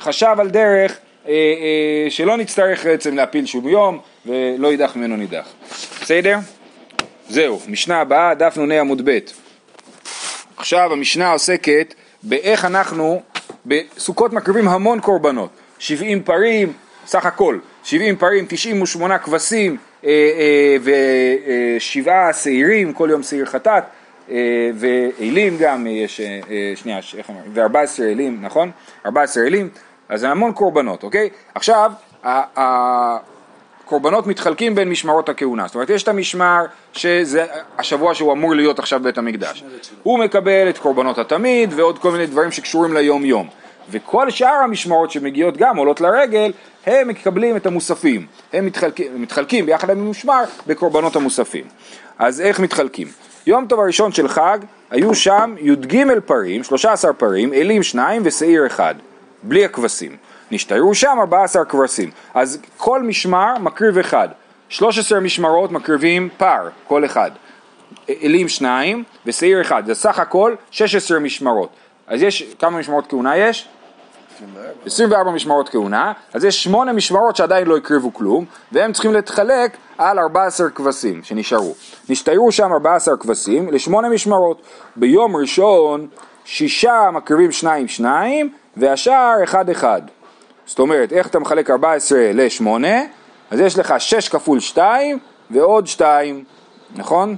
חשב 0.00 0.36
על 0.38 0.50
דרך 0.50 0.98
שלא 2.08 2.36
נצטרך 2.36 2.84
בעצם 2.86 3.16
להפיל 3.16 3.46
שום 3.46 3.68
יום 3.68 3.98
ולא 4.26 4.68
יידח 4.68 4.96
ממנו 4.96 5.16
נידח. 5.16 5.48
בסדר? 6.02 6.38
זהו, 7.28 7.60
משנה 7.68 8.00
הבאה, 8.00 8.34
דף 8.34 8.58
נ"ה 8.58 8.80
עמוד 8.80 9.10
ב'. 9.10 9.18
עכשיו 10.56 10.92
המשנה 10.92 11.32
עוסקת 11.32 11.94
באיך 12.22 12.64
אנחנו 12.64 13.22
בסוכות 13.66 14.32
מקריבים 14.32 14.68
המון 14.68 15.00
קורבנות, 15.00 15.50
70 15.78 16.22
פרים, 16.22 16.72
סך 17.06 17.26
הכל, 17.26 17.58
70 17.84 18.16
פרים, 18.16 18.44
98 18.48 19.18
כבשים 19.18 19.76
אה, 20.04 20.76
ושבעה 21.76 22.32
שעירים, 22.32 22.92
כל 22.92 23.08
יום 23.10 23.22
שעיר 23.22 23.46
חטאת, 23.46 23.84
ואלים 24.74 25.56
גם, 25.58 25.86
יש, 25.86 26.20
שנייה, 26.74 26.98
איך 27.18 27.30
אמרנו, 27.30 27.44
ו-14 27.54 28.02
אלים, 28.02 28.38
נכון? 28.42 28.70
14 29.06 29.44
אלים, 29.44 29.68
אז 30.10 30.20
זה 30.20 30.30
המון 30.30 30.52
קורבנות, 30.52 31.02
אוקיי? 31.02 31.28
עכשיו, 31.54 31.92
הקורבנות 32.56 34.26
מתחלקים 34.26 34.74
בין 34.74 34.88
משמרות 34.88 35.28
הכהונה, 35.28 35.66
זאת 35.66 35.74
אומרת 35.74 35.90
יש 35.90 36.02
את 36.02 36.08
המשמר 36.08 36.64
שזה 36.92 37.46
השבוע 37.78 38.14
שהוא 38.14 38.32
אמור 38.32 38.54
להיות 38.54 38.78
עכשיו 38.78 39.00
בית 39.00 39.18
המקדש, 39.18 39.64
הוא 40.02 40.18
מקבל 40.18 40.68
את 40.68 40.78
קורבנות 40.78 41.18
התמיד 41.18 41.72
ועוד 41.76 41.98
כל 41.98 42.10
מיני 42.10 42.26
דברים 42.26 42.52
שקשורים 42.52 42.94
ליום 42.94 43.24
יום, 43.24 43.48
וכל 43.90 44.30
שאר 44.30 44.54
המשמרות 44.64 45.10
שמגיעות 45.10 45.56
גם 45.56 45.76
עולות 45.76 46.00
לרגל, 46.00 46.52
הם 46.86 47.08
מקבלים 47.08 47.56
את 47.56 47.66
המוספים, 47.66 48.26
הם 48.52 48.66
מתחלקים, 48.66 49.22
מתחלקים 49.22 49.66
ביחד 49.66 49.90
עם 49.90 50.06
המשמר 50.06 50.42
בקורבנות 50.66 51.16
המוספים. 51.16 51.64
אז 52.18 52.40
איך 52.40 52.60
מתחלקים? 52.60 53.08
יום 53.46 53.66
טוב 53.66 53.80
הראשון 53.80 54.12
של 54.12 54.28
חג, 54.28 54.58
היו 54.90 55.14
שם 55.14 55.54
י"ג 55.60 56.04
פרים, 56.26 56.64
13 56.64 57.12
פרים, 57.12 57.52
אלים 57.52 57.82
שניים 57.82 58.22
ושעיר 58.24 58.66
אחד. 58.66 58.94
בלי 59.42 59.64
הכבשים. 59.64 60.16
נשתרו 60.50 60.94
שם 60.94 61.16
14 61.20 61.64
כבשים. 61.64 62.10
אז 62.34 62.58
כל 62.76 63.02
משמר 63.02 63.58
מקריב 63.60 63.98
אחד. 63.98 64.28
13 64.68 65.20
משמרות 65.20 65.72
מקריבים 65.72 66.28
פר, 66.36 66.68
כל 66.86 67.04
אחד. 67.04 67.30
אלים 68.22 68.48
שניים 68.48 69.04
ושעיר 69.26 69.60
אחד, 69.60 69.82
זה 69.86 69.94
סך 69.94 70.18
הכל 70.18 70.54
16 70.70 71.18
משמרות. 71.18 71.70
אז 72.06 72.22
יש, 72.22 72.42
כמה 72.58 72.78
משמרות 72.78 73.06
כהונה 73.06 73.36
יש? 73.36 73.68
24 74.86 75.30
משמרות 75.30 75.68
כהונה, 75.68 76.12
אז 76.34 76.44
יש 76.44 76.64
8 76.64 76.92
משמרות 76.92 77.36
שעדיין 77.36 77.66
לא 77.66 77.76
הקריבו 77.76 78.14
כלום, 78.14 78.44
והם 78.72 78.92
צריכים 78.92 79.12
להתחלק 79.12 79.76
על 79.98 80.18
14 80.18 80.70
כבשים 80.70 81.24
שנשארו. 81.24 81.74
נשתיירו 82.08 82.52
שם 82.52 82.72
14 82.72 83.16
כבשים 83.16 83.72
לשמונה 83.72 84.08
משמרות. 84.08 84.62
ביום 84.96 85.36
ראשון 85.36 86.06
שישה 86.44 87.10
מקריבים 87.12 87.52
שניים 87.52 87.88
שניים, 87.88 88.52
והשאר 88.80 89.34
אחד 89.44 89.70
אחד. 89.70 90.02
זאת 90.66 90.78
אומרת, 90.78 91.12
איך 91.12 91.26
אתה 91.26 91.38
מחלק 91.38 91.70
14 91.70 92.18
ל-8? 92.34 92.66
אז 93.50 93.60
יש 93.60 93.78
לך 93.78 93.94
6 93.98 94.28
כפול 94.28 94.60
2 94.60 95.18
ועוד 95.50 95.86
2, 95.86 96.44
נכון? 96.94 97.36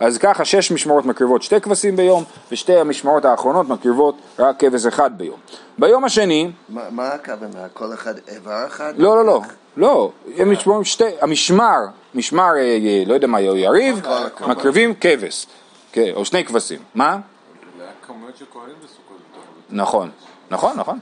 אז 0.00 0.18
ככה 0.18 0.44
שש 0.44 0.72
משמרות 0.72 1.06
מקריבות 1.06 1.42
שתי 1.42 1.60
כבשים 1.60 1.96
ביום, 1.96 2.24
ושתי 2.52 2.76
המשמרות 2.76 3.24
האחרונות 3.24 3.68
מקריבות 3.68 4.14
רק 4.38 4.60
כבש 4.60 4.86
אחד 4.86 5.18
ביום. 5.18 5.38
ביום 5.78 6.04
השני... 6.04 6.50
מה, 6.68 6.82
מה 6.90 7.08
הכוונה? 7.08 7.68
כל 7.72 7.94
אחד 7.94 8.14
איבר 8.28 8.66
אחד? 8.66 8.94
לא, 8.96 9.16
לא, 9.16 9.24
לא. 9.24 9.40
לא, 9.76 10.12
הם 10.36 10.52
משמרים 10.52 10.84
שתי, 10.84 11.04
המשמר, 11.20 11.78
משמר, 12.14 12.50
אה, 12.56 12.60
אה, 12.60 13.02
לא 13.06 13.14
יודע 13.14 13.26
מה, 13.26 13.40
יריב, 13.40 14.00
מקריבים 14.46 14.94
כבש, 15.00 15.46
כן, 15.92 16.10
או 16.14 16.24
שני 16.24 16.44
כבשים. 16.44 16.78
מה? 16.94 17.18
נכון, 19.70 20.10
נכון, 20.50 20.76
נכון. 20.76 20.98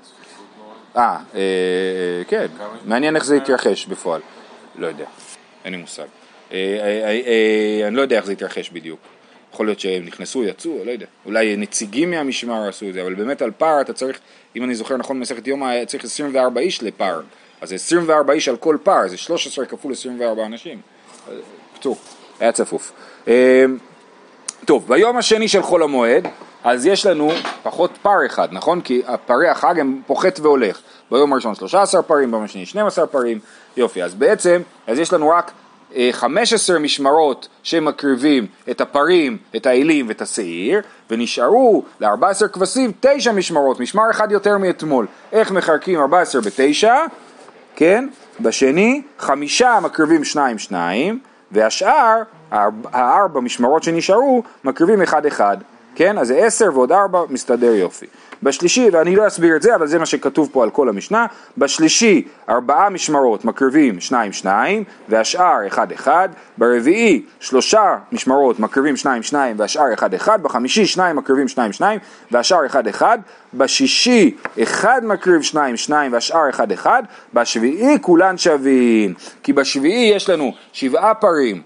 אה, 0.96 1.16
אה, 1.34 2.22
כן, 2.28 2.46
מעניין 2.84 3.16
איך 3.16 3.24
זה 3.24 3.36
יתרחש 3.36 3.86
בפועל. 3.86 4.20
לא 4.76 4.86
יודע, 4.86 5.04
אין 5.64 5.72
לי 5.72 5.78
מושג. 5.78 6.06
אה, 6.52 6.56
אה, 7.26 7.88
אני 7.88 7.96
לא 7.96 8.02
יודע 8.02 8.16
איך 8.16 8.26
זה 8.26 8.32
יתרחש 8.32 8.70
בדיוק. 8.70 9.00
יכול 9.52 9.66
להיות 9.66 9.80
שהם 9.80 10.04
נכנסו, 10.06 10.44
יצאו, 10.44 10.84
לא 10.84 10.90
יודע. 10.90 11.06
אולי 11.26 11.56
נציגים 11.56 12.10
מהמשמר 12.10 12.68
עשו 12.68 12.88
את 12.88 12.94
זה, 12.94 13.02
אבל 13.02 13.14
באמת 13.14 13.42
על 13.42 13.50
פער 13.58 13.80
אתה 13.80 13.92
צריך, 13.92 14.18
אם 14.56 14.64
אני 14.64 14.74
זוכר 14.74 14.96
נכון 14.96 15.18
במסכת 15.18 15.46
יומא, 15.46 15.84
צריך 15.84 16.04
24 16.04 16.60
איש 16.60 16.82
לפער. 16.82 17.20
אז 17.60 17.72
24 17.72 18.32
איש 18.32 18.48
על 18.48 18.56
כל 18.56 18.76
פער, 18.82 19.08
זה 19.08 19.16
13 19.16 19.66
כפול 19.66 19.92
24 19.92 20.46
אנשים. 20.46 20.80
בקיצור, 21.72 21.96
היה 22.40 22.52
צפוף. 22.52 22.92
טוב, 24.64 24.88
ביום 24.88 25.16
השני 25.16 25.48
של 25.48 25.62
חול 25.62 25.82
המועד, 25.82 26.28
אז 26.68 26.86
יש 26.86 27.06
לנו 27.06 27.30
פחות 27.62 27.98
פר 28.02 28.26
אחד, 28.26 28.48
נכון? 28.52 28.80
כי 28.80 29.02
פרי 29.26 29.48
החג 29.48 29.80
הם 29.80 30.00
פוחת 30.06 30.40
והולך. 30.40 30.78
ביום 31.10 31.32
הראשון 31.32 31.54
13 31.54 32.02
פרים, 32.02 32.30
ביום 32.30 32.44
השני 32.44 32.66
12 32.66 33.06
פרים, 33.06 33.38
יופי. 33.76 34.02
אז 34.02 34.14
בעצם, 34.14 34.62
אז 34.86 34.98
יש 34.98 35.12
לנו 35.12 35.28
רק 35.30 35.52
15 36.12 36.76
אה, 36.76 36.80
משמרות 36.82 37.48
שמקריבים 37.62 38.46
את 38.70 38.80
הפרים, 38.80 39.36
את 39.56 39.66
האלים 39.66 40.08
ואת 40.08 40.22
השעיר, 40.22 40.80
ונשארו 41.10 41.82
ל-14 42.00 42.48
כבשים 42.48 42.92
9 43.00 43.32
משמרות, 43.32 43.80
משמר 43.80 44.10
אחד 44.10 44.32
יותר 44.32 44.58
מאתמול. 44.58 45.06
איך 45.32 45.50
מחלקים 45.50 46.00
14 46.00 46.40
ב-9? 46.40 46.88
כן? 47.76 48.08
בשני, 48.40 49.02
חמישה 49.18 49.78
מקריבים 49.82 50.24
שניים 50.24 50.58
שניים, 50.58 51.18
והשאר, 51.52 52.22
הארבע 52.92 53.40
משמרות 53.40 53.82
שנשארו, 53.82 54.42
מקריבים 54.64 55.02
אחד 55.02 55.26
אחד. 55.26 55.56
כן? 55.98 56.18
אז 56.18 56.28
זה 56.28 56.36
עשר 56.36 56.70
ועוד 56.74 56.92
ארבע, 56.92 57.22
מסתדר 57.28 57.74
יופי. 57.74 58.06
בשלישי, 58.42 58.88
ואני 58.92 59.16
לא 59.16 59.26
אסביר 59.26 59.56
את 59.56 59.62
זה, 59.62 59.74
אבל 59.74 59.86
זה 59.86 59.98
מה 59.98 60.06
שכתוב 60.06 60.48
פה 60.52 60.62
על 60.62 60.70
כל 60.70 60.88
המשנה, 60.88 61.26
בשלישי 61.58 62.22
ארבעה 62.48 62.90
משמרות 62.90 63.44
מקריבים 63.44 64.00
שניים 64.00 64.32
שניים, 64.32 64.84
והשאר 65.08 65.66
אחד 65.66 65.92
אחד, 65.92 66.28
ברביעי 66.58 67.22
שלושה 67.40 67.96
משמרות 68.12 68.60
מקריבים 68.60 68.96
שניים 68.96 69.22
שניים, 69.22 69.56
והשאר 69.58 69.94
אחד 69.94 70.14
אחד, 70.14 70.42
בחמישי 70.42 70.86
שניים 70.86 71.16
מקריבים 71.16 71.48
שניים 71.48 71.72
שניים, 71.72 72.00
והשאר 72.30 72.66
אחד 72.66 72.86
אחד, 72.86 73.18
בשישי 73.54 74.36
אחד 74.62 75.00
מקריב 75.04 75.42
שניים 75.42 75.76
שניים, 75.76 76.12
והשאר 76.12 76.50
אחד 76.50 76.72
אחד, 76.72 77.02
בשביעי 77.34 77.98
כולן 78.00 78.38
שווים, 78.38 79.14
כי 79.42 79.52
בשביעי 79.52 80.12
יש 80.14 80.30
לנו 80.30 80.52
שבעה 80.72 81.14
פרים 81.14 81.62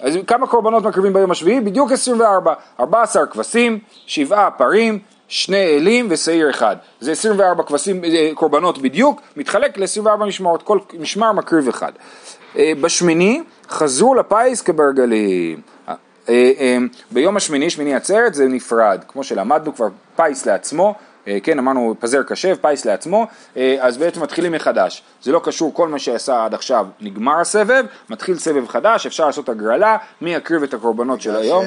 אז 0.00 0.18
כמה 0.26 0.46
קורבנות 0.46 0.84
מקריבים 0.84 1.12
ביום 1.12 1.30
השביעי? 1.30 1.60
בדיוק 1.60 1.92
24, 1.92 2.54
14 2.80 3.26
כבשים, 3.26 3.78
שבעה 4.06 4.50
פרים, 4.50 4.98
שני 5.28 5.76
אלים 5.76 6.06
ושעיר 6.10 6.50
אחד. 6.50 6.76
זה 7.00 7.12
24 7.12 7.62
כבשים, 7.62 8.04
אה, 8.04 8.30
קורבנות 8.34 8.78
בדיוק, 8.78 9.20
מתחלק 9.36 9.78
ל-24 9.78 10.16
משמרות, 10.16 10.62
כל 10.62 10.78
משמר 10.98 11.32
מקריב 11.32 11.68
אחד. 11.68 11.92
אה, 12.56 12.72
בשמיני 12.80 13.42
חזרו 13.68 14.14
לפיס 14.14 14.62
כברגלים. 14.62 15.60
אה, 16.28 16.76
ביום 17.10 17.36
השמיני, 17.36 17.70
שמיני 17.70 17.94
עצרת, 17.94 18.34
זה 18.34 18.46
נפרד, 18.46 19.04
כמו 19.08 19.24
שלמדנו 19.24 19.74
כבר, 19.74 19.88
פיס 20.16 20.46
לעצמו, 20.46 20.94
כן, 21.42 21.58
אמרנו 21.58 21.94
פזר 21.98 22.22
קשב, 22.22 22.56
פיס 22.60 22.84
לעצמו, 22.84 23.26
אה, 23.56 23.76
אז 23.80 23.96
בעצם 23.96 24.22
מתחילים 24.22 24.52
מחדש. 24.52 25.02
זה 25.22 25.32
לא 25.32 25.40
קשור, 25.44 25.74
כל 25.74 25.88
מה 25.88 25.98
שעשה 25.98 26.44
עד 26.44 26.54
עכשיו 26.54 26.86
נגמר 27.00 27.40
הסבב, 27.40 27.84
מתחיל 28.10 28.38
סבב 28.38 28.68
חדש, 28.68 29.06
אפשר 29.06 29.26
לעשות 29.26 29.48
הגרלה, 29.48 29.96
מי 30.20 30.34
יקריב 30.34 30.62
את 30.62 30.74
הקורבנות 30.74 31.20
של 31.20 31.36
היום. 31.36 31.64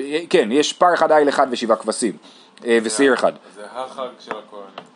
אה, 0.00 0.18
כן, 0.30 0.48
יש 0.52 0.72
פר 0.72 0.94
אחד 0.94 1.12
איל 1.12 1.28
אחד 1.28 1.46
ושבעה 1.50 1.76
כבשים, 1.76 2.12
ושעיר 2.62 3.14
אחד. 3.14 3.32
זה 3.56 3.62
החג 3.74 4.08
של 4.20 4.30
הכהנים. 4.30 4.88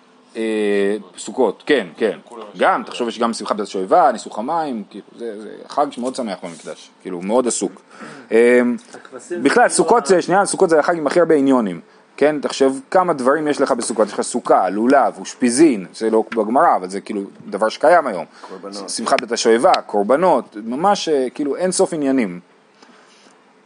סוכות, 1.18 1.62
כן, 1.66 1.86
כן. 1.96 2.18
גם, 2.56 2.82
תחשוב, 2.86 3.08
יש 3.08 3.18
גם 3.18 3.32
שמחת 3.32 3.60
השואבה, 3.60 4.12
ניסוך 4.12 4.38
המים, 4.38 4.84
כאילו, 4.90 5.04
זה 5.16 5.48
חג 5.68 5.86
שמאוד 5.90 6.14
שמח 6.14 6.38
במקדש, 6.42 6.90
כאילו, 7.02 7.22
מאוד 7.22 7.46
עסוק. 7.46 7.82
בכלל, 9.44 9.68
סוכות 9.68 10.06
זה, 10.06 10.22
שנייה, 10.22 10.46
סוכות 10.46 10.70
זה 10.70 10.78
החג 10.78 10.96
עם 10.96 11.06
הכי 11.06 11.20
הרבה 11.20 11.34
עניונים. 11.34 11.80
כן, 12.16 12.40
תחשב 12.40 12.72
כמה 12.90 13.12
דברים 13.12 13.48
יש 13.48 13.60
לך 13.60 13.72
בסוכות, 13.72 14.08
יש 14.08 14.14
לך 14.14 14.20
סוכה, 14.20 14.68
לולב, 14.68 15.14
אושפיזין, 15.18 15.86
זה 15.94 16.10
לא 16.10 16.24
בגמרא, 16.34 16.76
אבל 16.76 16.90
זה 16.90 17.00
כאילו 17.00 17.22
דבר 17.46 17.68
שקיים 17.68 18.06
היום. 18.06 18.24
קורבנות. 18.48 18.88
שמחת 18.88 19.20
בית 19.20 19.32
השואבה, 19.32 19.72
קורבנות, 19.86 20.56
ממש 20.64 21.08
אה, 21.08 21.30
כאילו 21.34 21.56
אין 21.56 21.72
סוף 21.72 21.92
עניינים. 21.92 22.40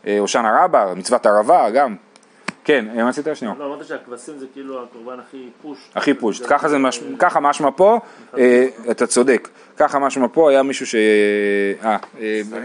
אה, 0.06 0.18
הושענא 0.18 0.64
רבה, 0.64 0.94
מצוות 0.94 1.26
ערבה 1.26 1.70
גם. 1.70 1.96
כן, 2.64 2.84
מה 2.94 3.08
עשית 3.08 3.26
שנייה? 3.34 3.54
לא, 3.58 3.66
אמרת 3.66 3.86
שהכבשים 3.86 4.38
זה 4.38 4.46
כאילו 4.52 4.82
הקורבן 4.82 5.20
הכי 5.20 5.48
פושט. 5.62 5.96
הכי 5.96 6.14
פושט, 6.14 6.46
ככה 7.18 7.40
משמע 7.40 7.68
פה, 7.76 8.00
אה, 8.38 8.66
אתה 8.90 9.06
צודק, 9.06 9.48
ככה 9.76 9.98
משמע 9.98 10.26
פה, 10.32 10.50
היה 10.50 10.62
מישהו 10.62 10.86
ש... 10.86 10.94
אה, 11.84 11.96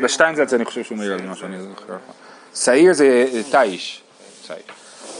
בשטיינזלץ 0.02 0.54
אני 0.54 0.66
חושב 0.66 0.84
שהוא 0.84 0.98
מעיר 0.98 1.14
על 1.14 1.28
מה 1.28 1.36
שאני 1.36 1.62
זוכר. 1.62 1.98
שעיר 2.56 2.94
זה 2.94 3.42
תיש. 3.52 4.04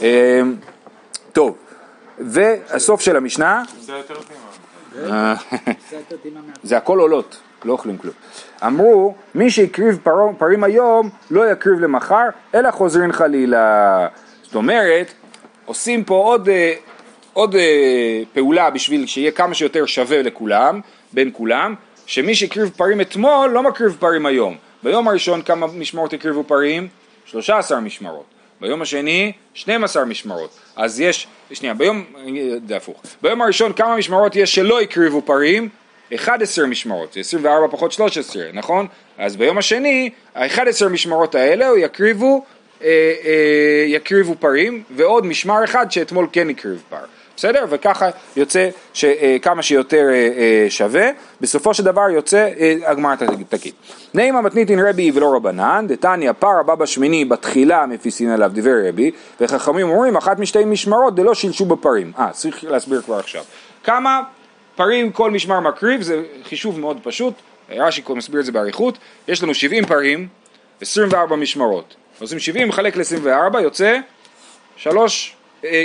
אמ, 0.02 0.54
טוב, 1.32 1.56
והסוף 2.18 3.00
של 3.00 3.16
המשנה, 3.16 3.62
זה 6.62 6.76
הכל 6.76 6.98
עולות, 6.98 7.40
לא 7.64 7.72
אוכלים 7.72 7.98
כלום. 7.98 8.14
אמרו, 8.66 9.14
מי 9.34 9.50
שהקריב 9.50 9.98
פרים 10.38 10.64
היום 10.64 11.10
לא 11.30 11.50
יקריב 11.52 11.80
למחר, 11.80 12.28
אלא 12.54 12.70
חוזרים 12.70 13.12
חלילה. 13.12 14.08
זאת 14.42 14.54
אומרת, 14.54 15.12
עושים 15.64 16.04
פה 16.04 16.14
עוד, 16.14 16.48
אה, 16.48 16.74
עוד 17.32 17.54
אה, 17.56 18.22
פעולה 18.32 18.70
בשביל 18.70 19.06
שיהיה 19.06 19.30
כמה 19.30 19.54
שיותר 19.54 19.86
שווה 19.86 20.22
לכולם, 20.22 20.80
בין 21.12 21.30
כולם, 21.32 21.74
שמי 22.06 22.34
שהקריב 22.34 22.70
פרים 22.76 23.00
אתמול 23.00 23.50
לא 23.50 23.62
מקריב 23.62 23.96
פרים 24.00 24.26
היום. 24.26 24.56
ביום 24.82 25.08
הראשון 25.08 25.42
כמה 25.42 25.66
משמרות 25.66 26.12
הקריבו 26.12 26.44
פרים? 26.44 26.88
13 27.24 27.80
משמרות. 27.80 28.24
ביום 28.62 28.82
השני 28.82 29.32
12 29.54 30.04
משמרות. 30.04 30.58
אז 30.76 31.00
יש, 31.00 31.26
שנייה, 31.52 31.74
ביום, 31.74 32.04
זה 32.68 32.76
הפוך. 32.76 33.02
ביום 33.22 33.42
הראשון 33.42 33.72
כמה 33.72 33.96
משמרות 33.96 34.36
יש 34.36 34.54
שלא 34.54 34.80
הקריבו 34.80 35.22
פרים? 35.22 35.68
11 36.14 36.66
משמרות, 36.66 37.12
זה 37.12 37.20
24 37.20 37.68
פחות 37.70 37.92
13, 37.92 38.44
נכון? 38.52 38.86
אז 39.18 39.36
ביום 39.36 39.58
השני, 39.58 40.10
ה-11 40.34 40.88
משמרות 40.90 41.34
האלה 41.34 41.66
יקריבו, 41.78 42.44
אה, 42.82 42.88
אה, 43.24 43.84
יקריבו 43.86 44.34
פרים, 44.34 44.82
ועוד 44.90 45.26
משמר 45.26 45.64
אחד 45.64 45.92
שאתמול 45.92 46.26
כן 46.32 46.50
הקריב 46.50 46.82
פר. 46.88 47.04
בסדר? 47.36 47.64
וככה 47.68 48.10
יוצא 48.36 48.68
כמה 49.42 49.62
שיותר 49.62 50.08
אה, 50.10 50.14
אה, 50.14 50.66
שווה, 50.68 51.08
בסופו 51.40 51.74
של 51.74 51.84
דבר 51.84 52.10
יוצא, 52.10 52.48
אה, 52.58 52.74
הגמרא 52.84 53.14
תגיד. 53.48 53.72
נעימה 54.14 54.40
מתניתין 54.40 54.80
רבי 54.80 55.10
ולא 55.14 55.36
רבנן, 55.36 55.86
דתניא 55.88 56.32
פר 56.32 56.60
הבא 56.60 56.74
בשמיני 56.74 57.24
בתחילה 57.24 57.86
מפיסין 57.86 58.30
עליו 58.30 58.50
דבר 58.54 58.88
רבי, 58.88 59.10
וחכמים 59.40 59.88
אומרים 59.88 60.16
אחת 60.16 60.38
משתי 60.38 60.64
משמרות 60.64 61.14
דלא 61.14 61.34
שילשו 61.34 61.64
בפרים. 61.64 62.12
אה, 62.18 62.30
צריך 62.30 62.64
להסביר 62.64 63.02
כבר 63.02 63.18
עכשיו. 63.18 63.44
כמה 63.84 64.20
פרים 64.76 65.12
כל 65.12 65.30
משמר 65.30 65.60
מקריב, 65.60 66.02
זה 66.02 66.22
חישוב 66.44 66.80
מאוד 66.80 66.98
פשוט, 67.02 67.34
רש"י 67.70 68.02
מסביר 68.08 68.40
את 68.40 68.44
זה 68.44 68.52
באריכות, 68.52 68.98
יש 69.28 69.42
לנו 69.42 69.54
70 69.54 69.84
פרים, 69.86 70.28
24 70.80 71.36
משמרות. 71.36 71.94
עושים 72.20 72.38
70 72.38 72.68
מחלק 72.68 72.96
ל-24, 72.96 73.60
יוצא 73.60 73.98
3 74.76 75.36
אה, 75.36 75.41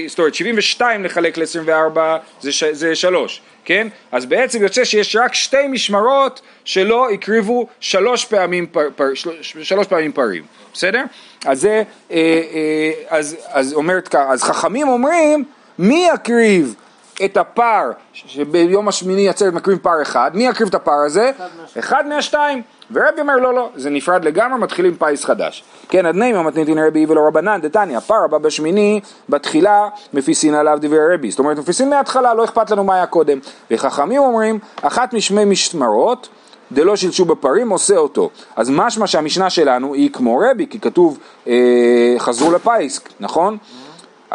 זאת 0.07 0.19
אומרת 0.19 0.35
72 0.35 1.03
לחלק 1.03 1.37
ל-24 1.37 1.99
זה, 2.41 2.51
זה 2.71 2.95
3, 2.95 3.41
כן? 3.65 3.87
אז 4.11 4.25
בעצם 4.25 4.63
יוצא 4.63 4.85
שיש 4.85 5.15
רק 5.15 5.33
שתי 5.33 5.67
משמרות 5.69 6.41
שלא 6.65 7.09
הקריבו 7.09 7.67
שלוש 7.79 8.25
פעמים, 8.25 8.67
פר, 8.67 8.87
פר, 8.95 9.05
שלוש 9.41 9.87
פעמים 9.87 10.11
פרים, 10.11 10.43
בסדר? 10.73 11.03
אז 11.45 11.61
זה, 11.61 11.83
אה, 12.11 12.17
אה, 12.17 12.91
אז, 13.17 13.37
אז 13.47 13.73
אומרת 13.73 14.07
ככה, 14.07 14.29
אז 14.29 14.43
חכמים 14.43 14.87
אומרים 14.87 15.43
מי 15.79 16.07
יקריב 16.13 16.75
את 17.25 17.37
הפר 17.37 17.91
שביום 18.13 18.87
השמיני 18.87 19.29
עצרת 19.29 19.53
מקריב 19.53 19.77
פר 19.77 20.01
אחד, 20.01 20.31
מי 20.33 20.47
יקריב 20.47 20.69
את 20.69 20.75
הפר 20.75 21.05
הזה? 21.05 21.31
אחד 21.79 22.07
מהשתיים. 22.07 22.61
ורבי 22.91 23.21
אומר 23.21 23.35
לא 23.35 23.53
לא, 23.53 23.69
זה 23.75 23.89
נפרד 23.89 24.25
לגמרי, 24.25 24.59
מתחילים 24.59 24.95
פיס 24.95 25.25
חדש. 25.25 25.63
כן, 25.89 26.05
עדני 26.05 26.33
מתניתין 26.33 26.77
רבי 26.79 27.05
ולא 27.05 27.21
רבנן, 27.27 27.61
דתניא, 27.61 27.99
פר 27.99 28.23
הבא 28.25 28.37
בשמיני, 28.37 28.99
בתחילה 29.29 29.87
מפיסין 30.13 30.55
עליו 30.55 30.77
דברי 30.81 31.13
רבי. 31.13 31.31
זאת 31.31 31.39
אומרת, 31.39 31.57
מפיסין 31.57 31.89
מההתחלה, 31.89 32.33
לא 32.33 32.43
אכפת 32.43 32.71
לנו 32.71 32.83
מה 32.83 32.95
היה 32.95 33.05
קודם. 33.05 33.39
וחכמים 33.71 34.21
אומרים, 34.21 34.59
אחת 34.81 35.13
משמי 35.13 35.45
משמרות, 35.45 36.29
דלא 36.71 36.95
שילשו 36.95 37.25
בפרים, 37.25 37.69
עושה 37.69 37.97
אותו. 37.97 38.29
אז 38.55 38.69
משמע 38.69 39.07
שהמשנה 39.07 39.49
שלנו 39.49 39.93
היא 39.93 40.09
כמו 40.13 40.41
רבי, 40.51 40.67
כי 40.69 40.79
כתוב 40.79 41.19
אה, 41.47 42.15
חזרו 42.17 42.51
לפיס, 42.51 42.99
נכון? 43.19 43.57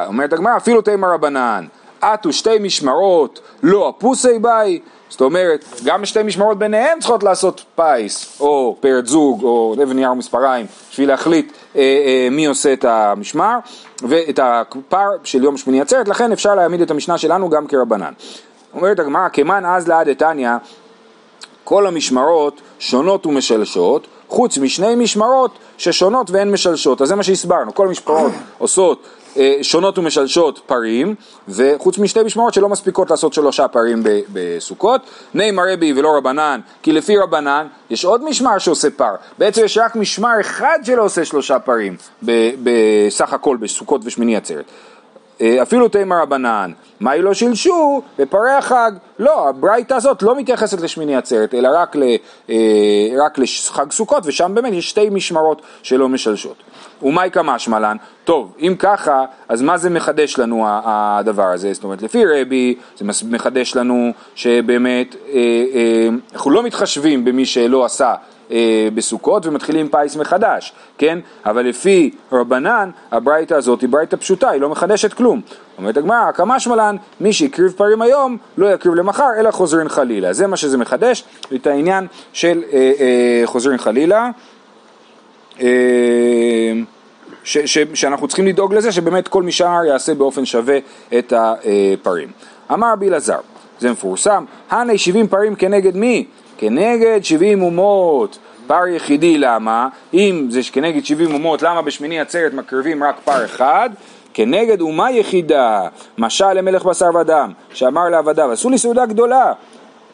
אומרת 0.07 0.33
הגמרא, 0.33 0.57
אפילו 0.57 0.83
תימא 0.83 1.07
רבנן. 1.07 1.67
אטו 2.03 2.33
שתי 2.33 2.59
משמרות, 2.61 3.41
לא 3.63 3.93
אפוסי 3.99 4.39
בעי, 4.39 4.81
זאת 5.09 5.21
אומרת, 5.21 5.65
גם 5.85 6.05
שתי 6.05 6.23
משמרות 6.23 6.59
ביניהם 6.59 6.99
צריכות 7.01 7.23
לעשות 7.23 7.65
פיס, 7.77 8.41
או 8.41 8.77
פרט 8.81 9.07
זוג, 9.07 9.43
או 9.43 9.75
אבן 9.83 9.97
נייר 9.97 10.13
ומספריים, 10.13 10.67
בשביל 10.91 11.09
להחליט 11.09 11.53
אה, 11.77 11.81
אה, 11.81 12.29
מי 12.31 12.47
עושה 12.47 12.73
את 12.73 12.85
המשמר, 12.85 13.59
ואת 14.03 14.41
הפר 14.43 15.09
של 15.25 15.45
יום 15.45 15.57
שמיני 15.57 15.81
עצרת, 15.81 16.09
לכן 16.09 16.33
אפשר 16.33 16.55
להעמיד 16.55 16.81
את 16.81 16.91
המשנה 16.91 17.19
שלנו 17.19 17.49
גם 17.49 17.67
כרבנן. 17.67 18.13
אומרת 18.75 18.99
הגמרא, 18.99 19.29
כמאן 19.33 19.65
אזלא 19.67 19.89
הא 19.89 20.09
דתניא, 20.09 20.51
כל 21.65 21.87
המשמרות 21.87 22.61
שונות 22.79 23.27
ומשלשות, 23.27 24.07
חוץ 24.29 24.59
משני 24.59 24.95
משמרות 24.95 25.51
ששונות 25.79 26.31
והן 26.31 26.51
משלשות. 26.51 27.03
אז 27.03 27.09
זה 27.09 27.17
מה 27.17 27.23
שהסברנו, 27.23 27.75
כל 27.75 27.87
המשמרות 27.87 28.33
עושות 28.59 29.07
שונות 29.63 29.99
ומשלשות 29.99 30.61
פרים, 30.67 31.15
וחוץ 31.49 31.99
משתי 31.99 32.23
משמרות 32.23 32.55
שלא 32.55 32.69
מספיקות 32.69 33.11
לעשות 33.11 33.33
שלושה 33.33 33.69
פרים 33.69 34.03
בסוכות. 34.33 35.01
נימא 35.35 35.63
רבי 35.73 35.93
ולא 35.97 36.17
רבנן, 36.17 36.61
כי 36.83 36.93
לפי 36.93 37.17
רבנן 37.17 37.67
יש 37.91 38.05
עוד 38.05 38.25
משמר 38.25 38.59
שעושה 38.59 38.89
פר. 38.91 39.15
בעצם 39.39 39.65
יש 39.65 39.79
רק 39.79 39.97
משמר 39.97 40.41
אחד 40.41 40.79
שלא 40.85 41.05
עושה 41.05 41.25
שלושה 41.25 41.59
פרים 41.59 41.97
בסך 42.63 43.33
הכל 43.33 43.57
בסוכות 43.57 44.01
ושמיני 44.05 44.37
עצרת. 44.37 44.65
אה, 45.41 45.63
אפילו 45.63 45.89
תימא 45.89 46.15
רבנן, 46.15 46.73
מה 47.01 47.11
היא 47.11 47.23
לא 47.23 47.35
שילשו? 47.35 48.03
בפרי 48.19 48.51
החג. 48.51 48.93
לא, 49.19 49.49
הברייתא 49.49 49.95
הזאת 49.95 50.23
לא 50.23 50.37
מתייחסת 50.37 50.81
לשמיני 50.81 51.17
עצרת, 51.17 51.55
אלא 51.55 51.69
רק, 51.75 51.97
ל, 51.97 52.03
אה, 52.51 52.57
רק 53.25 53.39
לחג 53.39 53.93
סוכות, 53.93 54.23
ושם 54.27 54.53
באמת 54.55 54.73
יש 54.73 54.91
שתי 54.91 55.11
משמרות 55.11 55.63
שלא 55.83 56.09
משלשות. 56.09 56.57
ומאי 57.03 57.31
קמא 57.31 57.57
לן? 57.81 57.97
טוב, 58.25 58.53
אם 58.61 58.75
ככה, 58.79 59.25
אז 59.49 59.63
מה 59.63 59.79
זה 59.79 59.91
מחדש 59.91 60.39
לנו 60.39 60.65
הדבר 60.69 61.47
הזה? 61.47 61.73
זאת 61.73 61.85
אומרת, 61.85 62.03
לפי 62.03 62.25
רבי, 62.27 62.75
זה 62.97 63.05
מחדש 63.31 63.77
לנו 63.77 64.13
שבאמת 64.35 65.17
אה, 65.29 65.33
אה, 65.35 66.09
אנחנו 66.33 66.51
לא 66.51 66.63
מתחשבים 66.63 67.25
במי 67.25 67.45
שלא 67.45 67.85
עשה 67.85 68.15
אה, 68.51 68.89
בסוכות 68.95 69.47
ומתחילים 69.47 69.89
פיס 69.89 70.17
מחדש, 70.17 70.73
כן? 70.99 71.19
אבל 71.47 71.67
לפי 71.67 72.11
רבנן, 72.33 72.91
הברייתא 73.11 73.55
הזאת 73.55 73.81
היא 73.81 73.89
ברייתא 73.89 74.17
פשוטה, 74.17 74.51
היא 74.51 74.61
לא 74.61 74.69
מחדשת 74.69 75.13
כלום. 75.13 75.41
אומרת 75.79 75.97
הגמרא, 75.97 76.33
כמה 76.33 76.61
שמלן, 76.61 76.97
מי 77.21 77.33
שהקריב 77.33 77.73
פרים 77.73 78.03
היום, 78.03 78.37
לא 78.57 78.75
יקריב 78.75 78.95
למחר, 78.95 79.29
אלא 79.39 79.51
חוזרין 79.51 79.89
חלילה. 79.89 80.33
זה 80.33 80.47
מה 80.47 80.57
שזה 80.57 80.79
מחדש, 80.79 81.25
את 81.55 81.67
העניין 81.67 82.07
של 82.33 82.63
אה, 82.73 82.93
אה, 83.01 83.43
חוזרין 83.45 83.79
חלילה. 83.79 84.31
אה, 85.61 85.67
ש, 87.45 87.59
ש, 87.59 87.79
שאנחנו 87.95 88.29
צריכים 88.29 88.47
לדאוג 88.47 88.75
לזה 88.75 88.93
שבאמת 88.93 89.29
כל 89.29 89.43
משאר 89.43 89.85
יעשה 89.85 90.15
באופן 90.15 90.45
שווה 90.45 90.79
את 91.19 91.33
הפרים. 91.37 92.29
אמר 92.73 92.93
רבי 92.93 93.09
אלעזר, 93.09 93.39
זה 93.79 93.91
מפורסם, 93.91 94.45
הנה 94.71 94.99
70 94.99 95.29
פרים 95.29 95.55
כנגד 95.55 95.97
מי? 95.97 96.27
כנגד 96.59 97.25
70 97.25 97.63
אומות. 97.63 98.39
פר 98.67 98.87
יחידי 98.87 99.39
למה? 99.39 99.89
אם 100.15 100.47
זה 100.51 100.61
כנגד 100.73 101.05
70 101.05 101.35
אומות, 101.35 101.63
למה 101.63 101.83
בשמיני 101.83 102.21
עצרת 102.21 102.55
מקריבים 102.55 103.05
רק 103.05 103.17
פר 103.25 103.45
אחד? 103.45 103.91
כנגד 104.35 104.81
אומה 104.81 105.11
יחידה, 105.11 105.89
משל 106.19 106.53
למלך 106.53 106.85
בשר 106.85 107.07
ודם, 107.21 107.53
שאמר 107.73 108.09
לעבדיו, 108.09 108.53
עשו 108.53 108.71
לי 108.71 108.79
סעודה 108.79 109.07
גדולה. 109.07 109.53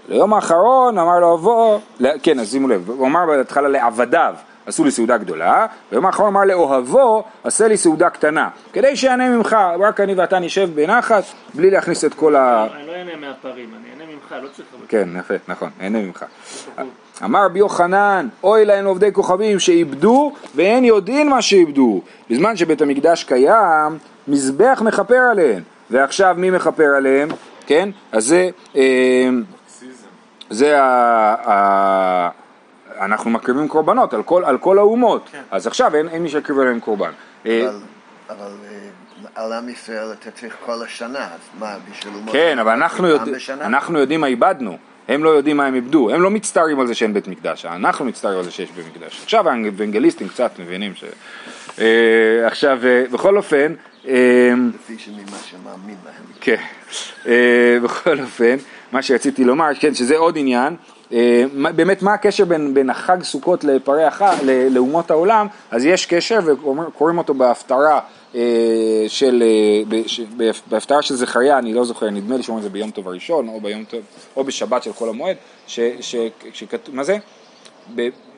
ליום 0.08 0.34
האחרון 0.34 0.98
אמר 0.98 1.18
לו 1.18 1.34
אבוא, 1.34 1.78
כן, 2.22 2.40
אז 2.40 2.50
שימו 2.50 2.68
לב, 2.68 2.90
הוא 2.90 3.06
אמר 3.06 3.26
בהתחלה 3.26 3.68
לעבדיו, 3.68 4.34
עשו 4.68 4.84
לי 4.84 4.90
סעודה 4.90 5.16
גדולה, 5.16 5.66
ויום 5.92 6.06
האחרון 6.06 6.28
אמר 6.28 6.44
לאוהבו, 6.44 7.24
עשה 7.44 7.68
לי 7.68 7.76
סעודה 7.76 8.10
קטנה, 8.10 8.48
כדי 8.72 8.96
שיענה 8.96 9.28
ממך, 9.28 9.56
רק 9.80 10.00
אני 10.00 10.14
ואתה 10.14 10.38
נשב 10.38 10.70
בנחת, 10.74 11.24
בלי 11.54 11.70
להכניס 11.70 12.04
את 12.04 12.14
כל 12.14 12.36
ה... 12.36 12.66
אני 12.74 12.86
לא 12.86 12.92
אענה 12.92 13.16
מהפרים, 13.16 13.70
אני 13.80 13.90
אענה 13.92 14.12
ממך, 14.12 14.34
לא 14.42 14.48
צריך... 14.56 14.68
כן, 14.88 15.08
יפה, 15.18 15.34
נכון, 15.48 15.70
אענה 15.80 15.98
ממך. 15.98 16.24
אמר 17.24 17.44
רבי 17.44 17.58
יוחנן, 17.58 18.28
אוי 18.42 18.64
להם 18.64 18.86
עובדי 18.86 19.12
כוכבים 19.12 19.58
שאיבדו 19.58 20.32
ואין 20.54 20.84
יודעים 20.84 21.30
מה 21.30 21.42
שאיבדו. 21.42 22.00
בזמן 22.30 22.56
שבית 22.56 22.82
המקדש 22.82 23.24
קיים, 23.24 23.98
מזבח 24.28 24.82
מכפר 24.84 25.20
עליהם. 25.30 25.62
ועכשיו 25.90 26.34
מי 26.38 26.50
מכפר 26.50 26.94
עליהם? 26.96 27.28
כן? 27.66 27.88
אז 28.12 28.26
זה... 28.26 28.48
אה, 28.76 29.28
זה 30.50 30.82
ה... 30.82 32.28
אנחנו 33.00 33.30
מקריבים 33.30 33.68
קורבנות 33.68 34.14
על 34.14 34.22
כל, 34.22 34.44
על 34.44 34.58
כל 34.58 34.78
האומות, 34.78 35.28
כן. 35.32 35.42
אז 35.50 35.66
עכשיו 35.66 35.94
אין, 35.94 36.08
אין 36.08 36.22
מי 36.22 36.28
שיקריב 36.28 36.58
עליהם 36.58 36.80
קורבן. 36.80 37.10
אה, 37.46 37.68
אבל, 37.68 37.78
אבל 38.28 38.52
אה, 38.70 39.44
על 39.44 39.52
עם 39.52 39.68
ישראל 39.68 40.12
אתה 40.12 40.30
צריך 40.30 40.56
כל 40.66 40.82
השנה, 40.82 41.18
אז 41.18 41.40
מה, 41.58 41.74
בשביל 41.90 42.14
אומות... 42.14 42.32
כן, 42.32 42.58
אבל 42.58 42.72
אנחנו, 42.72 43.08
יודע, 43.08 43.32
אנחנו 43.60 43.98
יודעים 43.98 44.20
מה 44.20 44.26
איבדנו. 44.26 44.78
הם 45.08 45.24
לא 45.24 45.30
יודעים 45.30 45.56
מה 45.56 45.66
הם 45.66 45.74
איבדו, 45.74 46.10
הם 46.10 46.22
לא 46.22 46.30
מצטערים 46.30 46.80
על 46.80 46.86
זה 46.86 46.94
שאין 46.94 47.14
בית 47.14 47.28
מקדש, 47.28 47.66
אנחנו 47.66 48.04
מצטערים 48.04 48.38
על 48.38 48.44
זה 48.44 48.50
שיש 48.50 48.70
בית 48.70 48.86
מקדש. 48.86 49.20
עכשיו 49.22 49.48
האנגליסטים 49.48 50.28
קצת 50.28 50.50
מבינים 50.58 50.94
ש... 50.94 51.04
אה, 51.78 52.46
עכשיו, 52.46 52.78
בכל 53.12 53.36
אופן... 53.36 53.74
לפי 54.04 54.10
ממה 55.08 55.36
שמאמין 55.44 55.96
להם. 56.04 56.14
כן, 56.40 56.62
בכל 57.82 58.20
אופן, 58.20 58.56
מה 58.92 59.02
שרציתי 59.02 59.44
לומר, 59.44 59.66
כן, 59.80 59.94
שזה 59.94 60.16
עוד 60.16 60.38
עניין, 60.38 60.76
אה, 60.76 60.97
באמת 61.76 62.02
מה 62.02 62.14
הקשר 62.14 62.44
בין, 62.44 62.74
בין 62.74 62.90
החג 62.90 63.22
סוכות 63.22 63.64
לפרי 63.64 64.04
החג, 64.04 64.36
לאומות 64.70 65.10
העולם, 65.10 65.46
אז 65.70 65.84
יש 65.84 66.06
קשר 66.06 66.38
וקוראים 66.44 67.18
אותו 67.18 67.34
בהפטרה 67.34 68.00
אה, 68.34 68.40
של, 69.08 69.42
אה, 69.46 69.98
בהפטרה 70.68 71.02
של 71.02 71.14
זכריה, 71.14 71.58
אני 71.58 71.74
לא 71.74 71.84
זוכר, 71.84 72.10
נדמה 72.10 72.36
לי 72.36 72.42
שאומרים 72.42 72.66
את 72.66 72.70
זה 72.70 72.78
ביום 72.78 72.90
טוב 72.90 73.08
הראשון 73.08 73.48
או 73.48 73.60
ביום 73.60 73.84
טוב, 73.84 74.00
או 74.36 74.44
בשבת 74.44 74.82
של 74.82 74.92
כל 74.92 75.08
המועד, 75.08 75.36
ש, 75.66 75.80
ש, 76.00 76.16
ש, 76.52 76.64
מה 76.92 77.04
זה? 77.04 77.18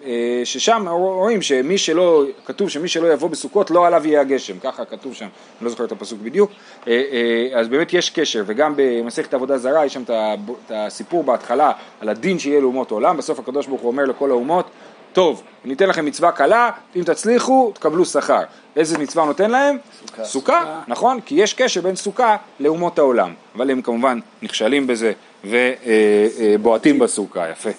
אה, 0.04 0.40
ששם 0.44 0.88
רואים 0.88 1.42
שמי 1.42 1.78
שלא, 1.78 2.24
כתוב 2.44 2.68
שמי 2.68 2.88
שלא 2.88 3.12
יבוא 3.12 3.28
בסוכות 3.30 3.70
לא 3.70 3.86
עליו 3.86 4.06
יהיה 4.06 4.20
הגשם, 4.20 4.58
ככה 4.58 4.84
כתוב 4.84 5.14
שם, 5.14 5.24
אני 5.24 5.64
לא 5.64 5.70
זוכר 5.70 5.84
את 5.84 5.92
הפסוק 5.92 6.20
בדיוק, 6.22 6.50
אה, 6.88 6.92
אה, 6.92 7.60
אז 7.60 7.68
באמת 7.68 7.92
יש 7.92 8.10
קשר, 8.10 8.42
וגם 8.46 8.74
במסכת 8.76 9.34
עבודה 9.34 9.58
זרה 9.58 9.86
יש 9.86 9.94
שם 9.94 10.02
את 10.02 10.70
הסיפור 10.70 11.24
בהתחלה 11.24 11.72
על 12.00 12.08
הדין 12.08 12.38
שיהיה 12.38 12.60
לאומות 12.60 12.90
העולם, 12.90 13.16
בסוף 13.16 13.38
הקדוש 13.38 13.66
ברוך 13.66 13.80
הוא 13.80 13.90
אומר 13.90 14.04
לכל 14.04 14.30
האומות, 14.30 14.66
טוב, 15.12 15.42
ניתן 15.64 15.88
לכם 15.88 16.04
מצווה 16.04 16.32
קלה, 16.32 16.70
אם 16.96 17.02
תצליחו 17.02 17.72
תקבלו 17.74 18.04
שכר. 18.04 18.42
איזה 18.76 18.98
מצווה 18.98 19.24
נותן 19.24 19.50
להם? 19.50 19.78
סוכה. 20.06 20.24
סוכה, 20.24 20.80
נכון? 20.88 21.20
כי 21.20 21.34
יש 21.34 21.54
קשר 21.54 21.80
בין 21.80 21.96
סוכה 21.96 22.36
לאומות 22.60 22.98
העולם, 22.98 23.34
אבל 23.54 23.70
הם 23.70 23.82
כמובן 23.82 24.20
נכשלים 24.42 24.86
בזה 24.86 25.12
ובועטים 25.44 26.98
בסוכה, 26.98 27.50
יפה. 27.50 27.70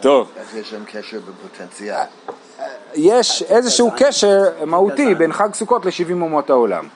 טוב. 0.00 0.30
אז 0.40 0.56
יש 0.56 0.72
להם 0.72 0.84
קשר 0.84 1.18
בפוטנציאל. 1.20 2.04
יש 2.94 3.42
איזשהו 3.42 3.90
קשר 3.96 4.42
מהותי 4.66 5.14
בין 5.14 5.32
חג 5.32 5.54
סוכות 5.54 5.86
ל-70 5.86 6.12
אומות 6.12 6.50
העולם. 6.50 6.88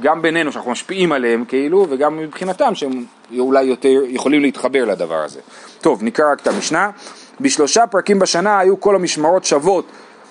גם 0.00 0.22
בינינו 0.22 0.52
שאנחנו 0.52 0.70
משפיעים 0.70 1.12
עליהם 1.12 1.44
כאילו, 1.44 1.86
וגם 1.90 2.16
מבחינתם 2.16 2.74
שהם 2.74 3.04
אולי 3.38 3.62
יותר 3.62 4.00
יכולים 4.08 4.42
להתחבר 4.42 4.84
לדבר 4.84 5.24
הזה. 5.24 5.40
טוב, 5.80 6.02
נקרא 6.02 6.32
רק 6.32 6.40
את 6.40 6.46
המשנה. 6.46 6.90
בשלושה 7.40 7.86
פרקים 7.86 8.18
בשנה 8.18 8.58
היו 8.58 8.80
כל 8.80 8.94
המשמרות 8.94 9.44
שוות 9.44 9.84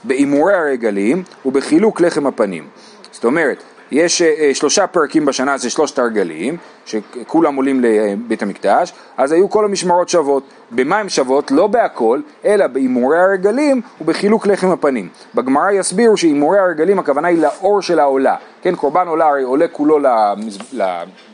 בהימורי 0.04 0.54
הרגלים 0.54 1.24
ובחילוק 1.45 2.02
לחם 2.02 2.28
הפנים. 2.28 2.67
זאת 3.12 3.26
אומרת, 3.26 3.63
יש 3.92 4.22
אה, 4.22 4.52
שלושה 4.54 4.88
פרקים 4.88 5.26
בשנה, 5.26 5.58
זה 5.58 5.70
שלושת 5.70 6.00
הרגלים, 6.00 6.58
שכולם 6.86 7.56
עולים 7.56 7.82
לבית 7.84 8.42
המקדש, 8.42 8.94
אז 9.18 9.32
היו 9.32 9.50
כל 9.50 9.66
המשמרות 9.66 10.10
שוות. 10.10 10.44
במה 10.72 11.00
הן 11.00 11.10
שוות? 11.10 11.52
לא 11.52 11.68
בהכל, 11.68 12.20
אלא 12.46 12.68
בהימורי 12.68 13.20
הרגלים 13.20 13.82
ובחילוק 14.02 14.48
לחם 14.48 14.72
הפנים. 14.72 15.10
בגמרא 15.36 15.72
יסבירו 15.72 16.18
שהימורי 16.18 16.60
הרגלים 16.60 17.00
הכוונה 17.00 17.28
היא 17.28 17.38
לאור 17.38 17.82
של 17.82 18.00
העולה. 18.00 18.36
כן, 18.62 18.76
קורבן 18.76 19.08
עולה 19.08 19.28
הרי 19.28 19.44
עולה 19.44 19.68
כולו 19.68 20.00
למז... 20.00 20.58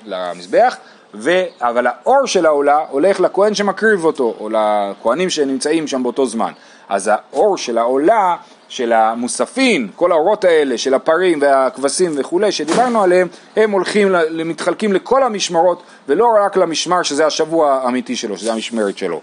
למזבח, 0.05 0.77
ו... 1.13 1.31
אבל 1.61 1.87
האור 1.87 2.25
של 2.25 2.45
העולה 2.45 2.79
הולך 2.89 3.19
לכהן 3.19 3.53
שמקריב 3.53 4.05
אותו, 4.05 4.35
או 4.39 4.49
לכהנים 4.49 5.29
שנמצאים 5.29 5.87
שם 5.87 6.03
באותו 6.03 6.25
זמן. 6.25 6.51
אז 6.89 7.11
האור 7.13 7.57
של 7.57 7.77
העולה 7.77 8.35
של 8.69 8.93
המוספין, 8.93 9.87
כל 9.95 10.11
האורות 10.11 10.43
האלה 10.43 10.77
של 10.77 10.93
הפרים 10.93 11.41
והכבשים 11.41 12.11
וכולי 12.15 12.51
שדיברנו 12.51 13.03
עליהם, 13.03 13.27
הם 13.55 13.71
הולכים, 13.71 14.15
מתחלקים 14.45 14.93
לכל 14.93 15.23
המשמרות 15.23 15.83
ולא 16.07 16.27
רק 16.45 16.57
למשמר 16.57 17.03
שזה 17.03 17.25
השבוע 17.25 17.73
האמיתי 17.83 18.15
שלו, 18.15 18.37
שזה 18.37 18.53
המשמרת 18.53 18.97
שלו. 18.97 19.21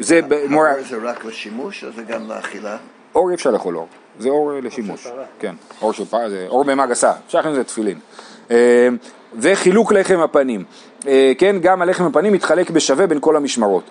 זה 0.00 0.20
מור... 0.48 0.64
זה 0.88 0.96
רק 1.02 1.24
לשימוש 1.24 1.84
או 1.84 1.88
זה 1.96 2.02
גם 2.02 2.28
לאכילה? 2.28 2.76
אור 3.14 3.30
אי 3.30 3.34
אפשר 3.34 3.50
לאכול 3.50 3.76
אור, 3.76 3.88
זה 4.18 4.28
אור 4.28 4.52
לשימוש, 4.62 5.06
כן, 5.38 5.54
אור 5.82 5.92
של 5.92 6.04
פרה, 6.04 6.30
זה 6.30 6.46
אור 6.48 6.64
בהמה 6.64 6.86
גסה, 6.86 7.12
אפשר 7.26 7.38
להכין 7.38 7.52
לזה 7.52 7.64
תפילין. 7.64 7.98
אה, 8.50 8.88
וחילוק 9.38 9.92
לחם 9.92 10.20
הפנים, 10.20 10.64
אה, 11.06 11.32
כן, 11.38 11.56
גם 11.60 11.82
הלחם 11.82 12.04
הפנים 12.04 12.32
מתחלק 12.32 12.70
בשווה 12.70 13.06
בין 13.06 13.18
כל 13.20 13.36
המשמרות. 13.36 13.82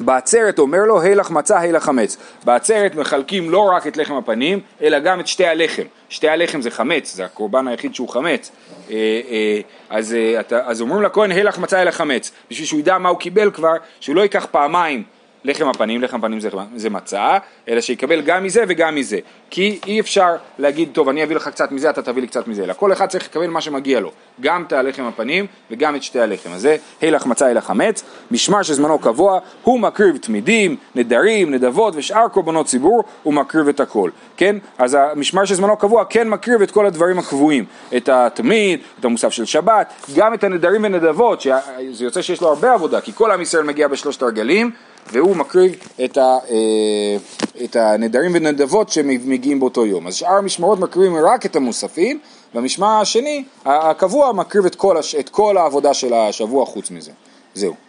בעצרת 0.00 0.58
אומר 0.58 0.84
לו 0.84 1.00
הילך 1.00 1.30
מצה 1.30 1.60
הילך 1.60 1.84
חמץ. 1.84 2.16
בעצרת 2.44 2.94
מחלקים 2.94 3.50
לא 3.50 3.70
רק 3.70 3.86
את 3.86 3.96
לחם 3.96 4.14
הפנים, 4.14 4.60
אלא 4.82 4.98
גם 4.98 5.20
את 5.20 5.26
שתי 5.26 5.46
הלחם. 5.46 5.82
שתי 6.08 6.28
הלחם 6.28 6.60
זה 6.60 6.70
חמץ, 6.70 7.14
זה 7.14 7.24
הקורבן 7.24 7.68
היחיד 7.68 7.94
שהוא 7.94 8.08
חמץ. 8.08 8.50
אה, 8.90 8.96
אה, 9.30 9.60
אז, 9.90 10.14
אה, 10.14 10.60
אז 10.64 10.80
אומרים 10.80 11.02
לכהן 11.02 11.32
הילך 11.32 11.58
מצה 11.58 11.78
הילך 11.78 11.96
חמץ, 11.96 12.30
בשביל 12.50 12.66
שהוא 12.66 12.80
ידע 12.80 12.98
מה 12.98 13.08
הוא 13.08 13.18
קיבל 13.18 13.50
כבר, 13.50 13.74
שהוא 14.00 14.16
לא 14.16 14.20
ייקח 14.20 14.46
פעמיים 14.50 15.02
לחם 15.44 15.68
הפנים, 15.68 16.02
לחם 16.02 16.16
הפנים 16.16 16.40
זה, 16.40 16.48
זה 16.76 16.90
מצה, 16.90 17.38
אלא 17.68 17.80
שיקבל 17.80 18.20
גם 18.20 18.44
מזה 18.44 18.64
וגם 18.68 18.94
מזה. 18.94 19.18
כי 19.50 19.78
אי 19.86 20.00
אפשר 20.00 20.36
להגיד, 20.58 20.88
טוב, 20.92 21.08
אני 21.08 21.22
אביא 21.22 21.36
לך 21.36 21.48
קצת 21.48 21.72
מזה, 21.72 21.90
אתה 21.90 22.02
תביא 22.02 22.22
לי 22.22 22.28
קצת 22.28 22.48
מזה, 22.48 22.64
אלא 22.64 22.72
כל 22.72 22.92
אחד 22.92 23.06
צריך 23.06 23.24
לקבל 23.24 23.46
מה 23.46 23.60
שמגיע 23.60 24.00
לו, 24.00 24.12
גם 24.40 24.64
את 24.66 24.72
הלחם 24.72 25.04
הפנים 25.04 25.46
וגם 25.70 25.96
את 25.96 26.02
שתי 26.02 26.20
הלחם. 26.20 26.50
אז 26.50 26.68
הילך 27.00 27.26
מצה 27.26 27.46
הילך 27.46 27.64
חמץ, 27.64 28.04
משמר 28.30 28.62
שזמנו 28.62 28.98
קבוע, 28.98 29.38
הוא 29.62 29.80
מקריב 29.80 30.16
תמידים, 30.16 30.76
נדרים, 30.94 31.54
נדבות 31.54 31.94
ושאר 31.96 32.28
קורבנות 32.28 32.66
ציבור, 32.66 33.04
הוא 33.22 33.34
מקריב 33.34 33.68
את 33.68 33.80
הכל, 33.80 34.10
כן? 34.36 34.56
אז 34.78 34.96
המשמר 35.00 35.44
שזמנו 35.44 35.76
קבוע 35.76 36.04
כן 36.04 36.28
מקריב 36.28 36.62
את 36.62 36.70
כל 36.70 36.86
הדברים 36.86 37.18
הקבועים, 37.18 37.64
את 37.96 38.08
התמיד, 38.08 38.80
את 39.00 39.04
המוסף 39.04 39.28
של 39.28 39.44
שבת, 39.44 39.92
גם 40.16 40.34
את 40.34 40.44
הנדרים 40.44 40.84
ונדבות, 40.84 41.40
שזה 41.40 42.04
יוצא 42.04 42.22
שיש 42.22 42.40
לו 42.40 42.48
הרבה 42.48 42.72
עבודה, 42.72 43.00
כי 43.00 43.12
כל 43.14 43.30
עם 43.30 43.40
ישראל 43.42 43.64
מגיע 43.64 43.88
בשלושת 43.88 44.22
הרגלים, 44.22 44.70
והוא 45.12 45.36
מקריב 45.36 45.76
את, 46.04 46.16
ה, 46.18 46.38
אה, 46.50 47.16
את 47.64 47.76
הנדרים 47.76 48.30
ונדבות 48.34 48.88
שמגיעים 48.88 49.60
באותו 49.60 49.86
יום. 49.86 50.06
אז 50.06 50.14
שאר 50.14 50.34
המשמרות 50.34 50.78
מקריבים 50.78 51.16
רק 51.16 51.46
את 51.46 51.56
המוספים, 51.56 52.18
והמשמר 52.54 53.00
השני, 53.00 53.44
הקבוע, 53.64 54.32
מקריב 54.32 54.66
את 54.66 54.74
כל, 54.74 54.96
את 55.20 55.28
כל 55.28 55.56
העבודה 55.56 55.94
של 55.94 56.14
השבוע 56.14 56.66
חוץ 56.66 56.90
מזה. 56.90 57.12
זהו. 57.54 57.87